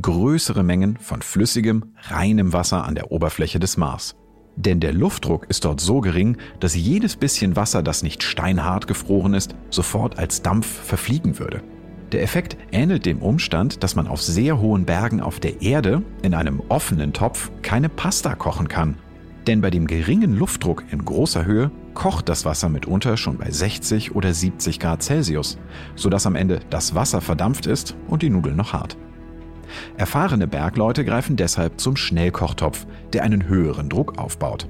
Größere 0.00 0.62
Mengen 0.62 0.96
von 0.96 1.20
flüssigem, 1.20 1.92
reinem 2.08 2.54
Wasser 2.54 2.84
an 2.84 2.94
der 2.94 3.12
Oberfläche 3.12 3.58
des 3.58 3.76
Mars. 3.76 4.16
Denn 4.56 4.80
der 4.80 4.94
Luftdruck 4.94 5.46
ist 5.50 5.66
dort 5.66 5.80
so 5.80 6.00
gering, 6.00 6.38
dass 6.60 6.74
jedes 6.74 7.16
bisschen 7.16 7.56
Wasser, 7.56 7.82
das 7.82 8.02
nicht 8.02 8.22
steinhart 8.22 8.86
gefroren 8.86 9.34
ist, 9.34 9.54
sofort 9.68 10.18
als 10.18 10.40
Dampf 10.40 10.66
verfliegen 10.66 11.38
würde. 11.38 11.62
Der 12.10 12.22
Effekt 12.22 12.56
ähnelt 12.72 13.04
dem 13.04 13.20
Umstand, 13.20 13.82
dass 13.82 13.94
man 13.94 14.06
auf 14.06 14.22
sehr 14.22 14.60
hohen 14.60 14.86
Bergen 14.86 15.20
auf 15.20 15.40
der 15.40 15.60
Erde 15.60 16.02
in 16.22 16.34
einem 16.34 16.60
offenen 16.68 17.12
Topf 17.12 17.50
keine 17.60 17.90
Pasta 17.90 18.34
kochen 18.34 18.68
kann. 18.68 18.96
Denn 19.46 19.60
bei 19.60 19.70
dem 19.70 19.86
geringen 19.86 20.38
Luftdruck 20.38 20.84
in 20.90 21.04
großer 21.04 21.44
Höhe 21.44 21.70
kocht 21.92 22.30
das 22.30 22.46
Wasser 22.46 22.70
mitunter 22.70 23.18
schon 23.18 23.36
bei 23.36 23.50
60 23.50 24.14
oder 24.14 24.32
70 24.32 24.80
Grad 24.80 25.02
Celsius, 25.02 25.58
sodass 25.96 26.26
am 26.26 26.36
Ende 26.36 26.60
das 26.70 26.94
Wasser 26.94 27.20
verdampft 27.20 27.66
ist 27.66 27.94
und 28.08 28.22
die 28.22 28.30
Nudeln 28.30 28.56
noch 28.56 28.72
hart. 28.72 28.96
Erfahrene 29.96 30.46
Bergleute 30.46 31.04
greifen 31.04 31.36
deshalb 31.36 31.80
zum 31.80 31.96
Schnellkochtopf, 31.96 32.86
der 33.12 33.22
einen 33.22 33.48
höheren 33.48 33.88
Druck 33.88 34.18
aufbaut. 34.18 34.68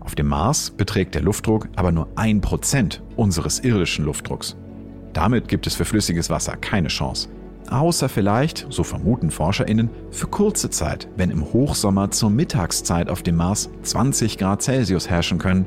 Auf 0.00 0.14
dem 0.14 0.28
Mars 0.28 0.70
beträgt 0.70 1.14
der 1.14 1.22
Luftdruck 1.22 1.68
aber 1.76 1.90
nur 1.90 2.08
ein 2.16 2.40
Prozent 2.40 3.02
unseres 3.16 3.60
irdischen 3.60 4.04
Luftdrucks. 4.04 4.56
Damit 5.12 5.48
gibt 5.48 5.66
es 5.66 5.74
für 5.74 5.84
flüssiges 5.84 6.28
Wasser 6.28 6.56
keine 6.56 6.88
Chance. 6.88 7.28
Außer 7.70 8.10
vielleicht, 8.10 8.66
so 8.68 8.84
vermuten 8.84 9.30
ForscherInnen, 9.30 9.88
für 10.10 10.26
kurze 10.26 10.68
Zeit, 10.68 11.08
wenn 11.16 11.30
im 11.30 11.44
Hochsommer 11.52 12.10
zur 12.10 12.28
Mittagszeit 12.28 13.08
auf 13.08 13.22
dem 13.22 13.36
Mars 13.36 13.70
20 13.82 14.36
Grad 14.36 14.62
Celsius 14.62 15.08
herrschen 15.08 15.38
können 15.38 15.66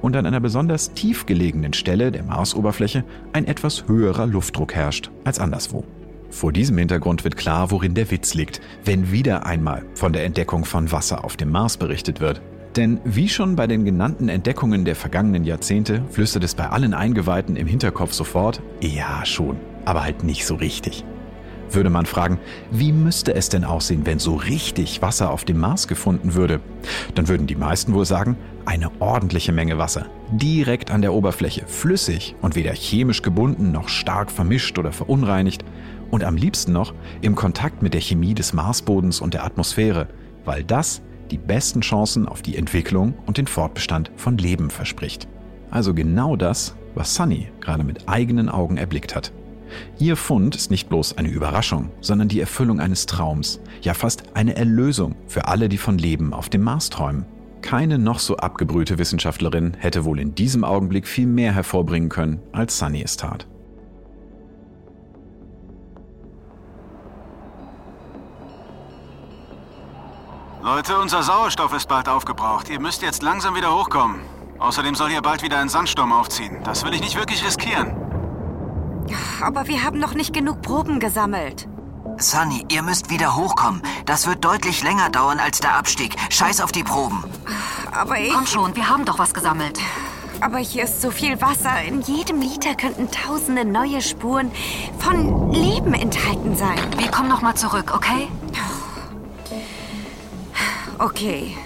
und 0.00 0.16
an 0.16 0.26
einer 0.26 0.40
besonders 0.40 0.92
tief 0.94 1.26
gelegenen 1.26 1.74
Stelle 1.74 2.10
der 2.10 2.22
Marsoberfläche 2.22 3.04
ein 3.32 3.46
etwas 3.46 3.86
höherer 3.88 4.26
Luftdruck 4.26 4.74
herrscht 4.74 5.10
als 5.24 5.38
anderswo. 5.38 5.84
Vor 6.34 6.52
diesem 6.52 6.76
Hintergrund 6.78 7.22
wird 7.22 7.36
klar, 7.36 7.70
worin 7.70 7.94
der 7.94 8.10
Witz 8.10 8.34
liegt, 8.34 8.60
wenn 8.84 9.12
wieder 9.12 9.46
einmal 9.46 9.84
von 9.94 10.12
der 10.12 10.24
Entdeckung 10.24 10.64
von 10.64 10.90
Wasser 10.90 11.24
auf 11.24 11.36
dem 11.36 11.52
Mars 11.52 11.76
berichtet 11.76 12.20
wird. 12.20 12.42
Denn 12.74 13.00
wie 13.04 13.28
schon 13.28 13.54
bei 13.54 13.68
den 13.68 13.84
genannten 13.84 14.28
Entdeckungen 14.28 14.84
der 14.84 14.96
vergangenen 14.96 15.44
Jahrzehnte 15.44 16.02
flüstert 16.10 16.42
es 16.42 16.56
bei 16.56 16.68
allen 16.68 16.92
Eingeweihten 16.92 17.54
im 17.54 17.68
Hinterkopf 17.68 18.12
sofort, 18.12 18.60
ja 18.80 19.24
schon, 19.24 19.58
aber 19.84 20.02
halt 20.02 20.24
nicht 20.24 20.44
so 20.44 20.56
richtig. 20.56 21.04
Würde 21.70 21.88
man 21.88 22.04
fragen, 22.04 22.40
wie 22.72 22.90
müsste 22.90 23.32
es 23.32 23.48
denn 23.48 23.64
aussehen, 23.64 24.04
wenn 24.04 24.18
so 24.18 24.34
richtig 24.34 25.02
Wasser 25.02 25.30
auf 25.30 25.44
dem 25.44 25.60
Mars 25.60 25.86
gefunden 25.86 26.34
würde? 26.34 26.58
Dann 27.14 27.28
würden 27.28 27.46
die 27.46 27.54
meisten 27.54 27.94
wohl 27.94 28.06
sagen, 28.06 28.36
eine 28.64 28.90
ordentliche 29.00 29.52
Menge 29.52 29.78
Wasser, 29.78 30.06
direkt 30.38 30.90
an 30.90 31.02
der 31.02 31.14
Oberfläche, 31.14 31.66
flüssig 31.66 32.34
und 32.42 32.54
weder 32.54 32.72
chemisch 32.72 33.22
gebunden 33.22 33.72
noch 33.72 33.88
stark 33.88 34.30
vermischt 34.30 34.78
oder 34.78 34.92
verunreinigt, 34.92 35.64
und 36.10 36.22
am 36.22 36.36
liebsten 36.36 36.72
noch 36.72 36.94
im 37.22 37.34
Kontakt 37.34 37.82
mit 37.82 37.92
der 37.92 38.00
Chemie 38.00 38.34
des 38.34 38.52
Marsbodens 38.52 39.20
und 39.20 39.34
der 39.34 39.44
Atmosphäre, 39.44 40.06
weil 40.44 40.62
das 40.62 41.02
die 41.30 41.38
besten 41.38 41.80
Chancen 41.80 42.28
auf 42.28 42.40
die 42.40 42.56
Entwicklung 42.56 43.14
und 43.26 43.36
den 43.36 43.48
Fortbestand 43.48 44.12
von 44.16 44.38
Leben 44.38 44.70
verspricht. 44.70 45.26
Also 45.70 45.92
genau 45.92 46.36
das, 46.36 46.76
was 46.94 47.14
Sunny 47.14 47.48
gerade 47.60 47.82
mit 47.82 48.08
eigenen 48.08 48.48
Augen 48.48 48.76
erblickt 48.76 49.16
hat. 49.16 49.32
Ihr 49.98 50.16
Fund 50.16 50.54
ist 50.54 50.70
nicht 50.70 50.88
bloß 50.88 51.18
eine 51.18 51.28
Überraschung, 51.30 51.90
sondern 52.00 52.28
die 52.28 52.38
Erfüllung 52.38 52.78
eines 52.78 53.06
Traums, 53.06 53.58
ja 53.82 53.94
fast 53.94 54.22
eine 54.34 54.54
Erlösung 54.54 55.16
für 55.26 55.48
alle, 55.48 55.68
die 55.68 55.78
von 55.78 55.98
Leben 55.98 56.32
auf 56.32 56.48
dem 56.48 56.62
Mars 56.62 56.90
träumen. 56.90 57.24
Keine 57.64 57.98
noch 57.98 58.18
so 58.18 58.36
abgebrühte 58.36 58.98
Wissenschaftlerin 58.98 59.74
hätte 59.78 60.04
wohl 60.04 60.20
in 60.20 60.34
diesem 60.34 60.64
Augenblick 60.64 61.08
viel 61.08 61.26
mehr 61.26 61.54
hervorbringen 61.54 62.10
können, 62.10 62.42
als 62.52 62.78
Sunny 62.78 63.00
es 63.02 63.16
tat. 63.16 63.46
Leute, 70.62 70.98
unser 70.98 71.22
Sauerstoff 71.22 71.72
ist 71.74 71.88
bald 71.88 72.06
aufgebraucht. 72.06 72.68
Ihr 72.68 72.80
müsst 72.80 73.00
jetzt 73.00 73.22
langsam 73.22 73.54
wieder 73.54 73.74
hochkommen. 73.74 74.20
Außerdem 74.58 74.94
soll 74.94 75.08
hier 75.08 75.22
bald 75.22 75.42
wieder 75.42 75.58
ein 75.58 75.70
Sandsturm 75.70 76.12
aufziehen. 76.12 76.58
Das 76.64 76.84
will 76.84 76.92
ich 76.92 77.00
nicht 77.00 77.16
wirklich 77.16 77.42
riskieren. 77.46 77.96
Aber 79.42 79.68
wir 79.68 79.82
haben 79.82 79.98
noch 79.98 80.14
nicht 80.14 80.34
genug 80.34 80.60
Proben 80.60 81.00
gesammelt. 81.00 81.66
Sunny, 82.18 82.64
ihr 82.70 82.82
müsst 82.82 83.10
wieder 83.10 83.36
hochkommen. 83.36 83.82
Das 84.06 84.26
wird 84.26 84.44
deutlich 84.44 84.82
länger 84.82 85.10
dauern 85.10 85.40
als 85.40 85.60
der 85.60 85.76
Abstieg. 85.76 86.14
Scheiß 86.30 86.60
auf 86.60 86.72
die 86.72 86.84
Proben. 86.84 87.24
Aber 87.92 88.18
ich... 88.18 88.32
Komm 88.32 88.46
schon, 88.46 88.76
wir 88.76 88.88
haben 88.88 89.04
doch 89.04 89.18
was 89.18 89.34
gesammelt. 89.34 89.78
Aber 90.40 90.58
hier 90.58 90.84
ist 90.84 91.00
so 91.00 91.10
viel 91.10 91.40
Wasser. 91.40 91.82
In 91.82 92.02
jedem 92.02 92.40
Liter 92.40 92.74
könnten 92.74 93.10
tausende 93.10 93.64
neue 93.64 94.02
Spuren 94.02 94.50
von 94.98 95.52
Leben 95.52 95.94
enthalten 95.94 96.56
sein. 96.56 96.78
Wir 96.98 97.10
kommen 97.10 97.28
noch 97.28 97.42
mal 97.42 97.54
zurück, 97.54 97.92
okay? 97.94 98.28
Okay. 100.98 101.56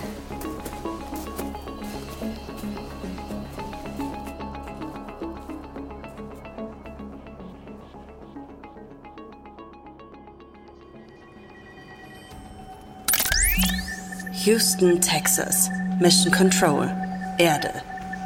Houston, 14.49 14.99
Texas. 14.99 15.69
Mission 16.01 16.33
Control. 16.33 16.91
Erde. 17.37 17.71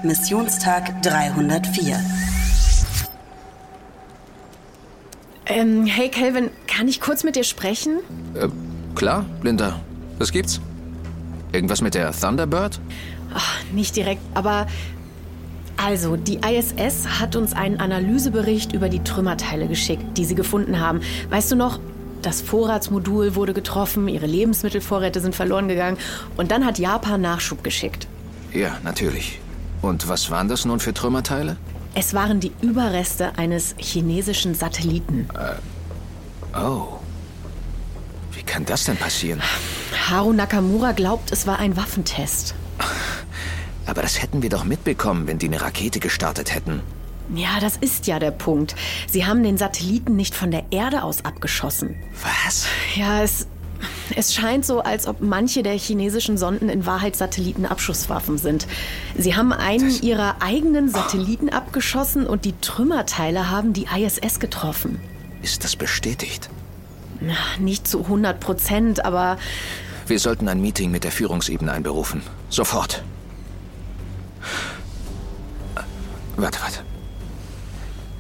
Missionstag 0.04 1.02
304. 1.02 1.98
Ähm, 5.46 5.84
hey 5.84 6.08
Calvin, 6.10 6.50
kann 6.68 6.86
ich 6.86 7.00
kurz 7.00 7.24
mit 7.24 7.34
dir 7.34 7.42
sprechen? 7.42 7.98
Äh, 8.34 8.46
klar, 8.94 9.26
Linda. 9.42 9.80
Was 10.18 10.30
gibt's? 10.30 10.60
Irgendwas 11.50 11.82
mit 11.82 11.94
der 11.94 12.12
Thunderbird? 12.12 12.78
Ach, 13.34 13.64
nicht 13.72 13.96
direkt, 13.96 14.22
aber 14.34 14.68
also, 15.76 16.14
die 16.16 16.38
ISS 16.38 17.18
hat 17.18 17.34
uns 17.34 17.52
einen 17.52 17.80
Analysebericht 17.80 18.72
über 18.72 18.88
die 18.88 19.02
Trümmerteile 19.02 19.66
geschickt, 19.66 20.16
die 20.16 20.24
sie 20.24 20.36
gefunden 20.36 20.78
haben. 20.78 21.00
Weißt 21.30 21.50
du 21.50 21.56
noch, 21.56 21.80
das 22.22 22.40
Vorratsmodul 22.40 23.34
wurde 23.34 23.52
getroffen, 23.52 24.08
ihre 24.08 24.26
Lebensmittelvorräte 24.26 25.20
sind 25.20 25.34
verloren 25.34 25.68
gegangen 25.68 25.98
und 26.36 26.50
dann 26.50 26.64
hat 26.64 26.78
Japan 26.78 27.20
Nachschub 27.20 27.62
geschickt. 27.62 28.06
Ja, 28.52 28.78
natürlich. 28.82 29.40
Und 29.80 30.08
was 30.08 30.30
waren 30.30 30.48
das 30.48 30.64
nun 30.64 30.80
für 30.80 30.94
Trümmerteile? 30.94 31.56
Es 31.94 32.14
waren 32.14 32.40
die 32.40 32.52
Überreste 32.62 33.36
eines 33.36 33.74
chinesischen 33.78 34.54
Satelliten. 34.54 35.28
Äh, 35.34 36.58
oh. 36.58 36.98
Wie 38.32 38.42
kann 38.42 38.64
das 38.64 38.84
denn 38.84 38.96
passieren? 38.96 39.42
Haru 40.08 40.32
Nakamura 40.32 40.92
glaubt, 40.92 41.32
es 41.32 41.46
war 41.46 41.58
ein 41.58 41.76
Waffentest. 41.76 42.54
Aber 43.86 44.02
das 44.02 44.22
hätten 44.22 44.42
wir 44.42 44.48
doch 44.48 44.64
mitbekommen, 44.64 45.26
wenn 45.26 45.38
die 45.38 45.48
eine 45.48 45.60
Rakete 45.60 46.00
gestartet 46.00 46.54
hätten. 46.54 46.80
Ja, 47.34 47.60
das 47.60 47.76
ist 47.76 48.06
ja 48.06 48.18
der 48.18 48.30
Punkt. 48.30 48.74
Sie 49.08 49.24
haben 49.24 49.42
den 49.42 49.56
Satelliten 49.56 50.16
nicht 50.16 50.34
von 50.34 50.50
der 50.50 50.64
Erde 50.70 51.02
aus 51.02 51.24
abgeschossen. 51.24 51.96
Was? 52.22 52.66
Ja, 52.94 53.22
es, 53.22 53.46
es 54.14 54.34
scheint 54.34 54.66
so, 54.66 54.80
als 54.80 55.06
ob 55.06 55.20
manche 55.20 55.62
der 55.62 55.78
chinesischen 55.78 56.36
Sonden 56.36 56.68
in 56.68 56.84
Wahrheit 56.84 57.16
Satellitenabschusswaffen 57.16 58.36
sind. 58.36 58.66
Sie 59.16 59.34
haben 59.34 59.52
einen 59.52 59.88
das 59.88 60.02
ihrer 60.02 60.36
eigenen 60.40 60.90
Satelliten 60.90 61.48
oh. 61.50 61.56
abgeschossen 61.56 62.26
und 62.26 62.44
die 62.44 62.54
Trümmerteile 62.60 63.50
haben 63.50 63.72
die 63.72 63.86
ISS 63.86 64.38
getroffen. 64.38 65.00
Ist 65.40 65.64
das 65.64 65.74
bestätigt? 65.74 66.50
Na, 67.20 67.34
nicht 67.58 67.88
zu 67.88 68.00
100 68.00 68.40
Prozent, 68.40 69.04
aber... 69.04 69.38
Wir 70.06 70.18
sollten 70.18 70.48
ein 70.48 70.60
Meeting 70.60 70.90
mit 70.90 71.04
der 71.04 71.12
Führungsebene 71.12 71.72
einberufen. 71.72 72.22
Sofort. 72.50 73.02
Warte, 76.36 76.60
warte. 76.60 76.91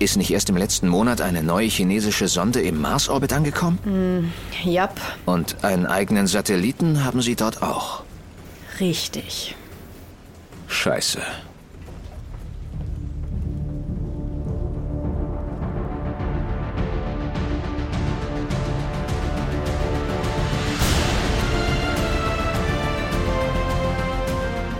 Ist 0.02 0.16
nicht 0.16 0.32
erst 0.32 0.50
im 0.50 0.56
letzten 0.56 0.88
Monat 0.88 1.20
eine 1.20 1.44
neue 1.44 1.68
chinesische 1.68 2.26
Sonde 2.26 2.60
im 2.60 2.80
Marsorbit 2.80 3.32
angekommen? 3.32 3.78
Hm, 3.84 4.32
jap, 4.64 5.00
Und 5.26 5.62
einen 5.62 5.86
eigenen 5.86 6.26
Satelliten 6.26 7.04
haben 7.04 7.22
sie 7.22 7.36
dort 7.36 7.62
auch. 7.62 8.02
richtig. 8.80 9.54
Scheiße. 10.66 11.20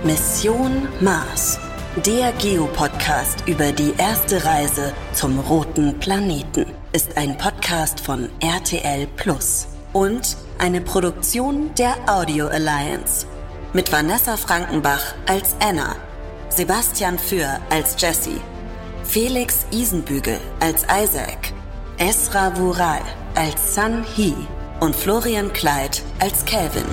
Mission 0.03 0.89
Mars. 1.01 1.59
Der 1.96 2.33
Geopodcast 2.33 3.46
über 3.46 3.70
die 3.70 3.92
erste 3.98 4.42
Reise 4.42 4.94
zum 5.12 5.38
roten 5.38 5.98
Planeten 6.00 6.64
ist 6.94 7.18
ein 7.18 7.37
Podcast 7.37 8.00
von 8.00 8.31
RTL 8.40 9.07
Plus 9.16 9.66
und 9.92 10.38
eine 10.59 10.81
Produktion 10.81 11.70
der 11.74 11.94
Audio 12.07 12.46
Alliance 12.46 13.26
mit 13.74 13.92
Vanessa 13.92 14.38
Frankenbach 14.38 15.14
als 15.26 15.55
Anna, 15.62 15.94
Sebastian 16.48 17.18
Für 17.18 17.61
als 17.68 17.94
Jesse, 17.98 18.40
Felix 19.05 19.66
Isenbügel 19.70 20.40
als 20.61 20.85
Isaac, 20.85 21.52
Esra 21.98 22.57
Vural 22.57 23.02
als 23.35 23.74
Sun 23.74 24.02
He 24.14 24.35
und 24.81 24.96
Florian 24.96 25.52
Kleid 25.52 26.02
als 26.20 26.42
Calvin. 26.46 26.87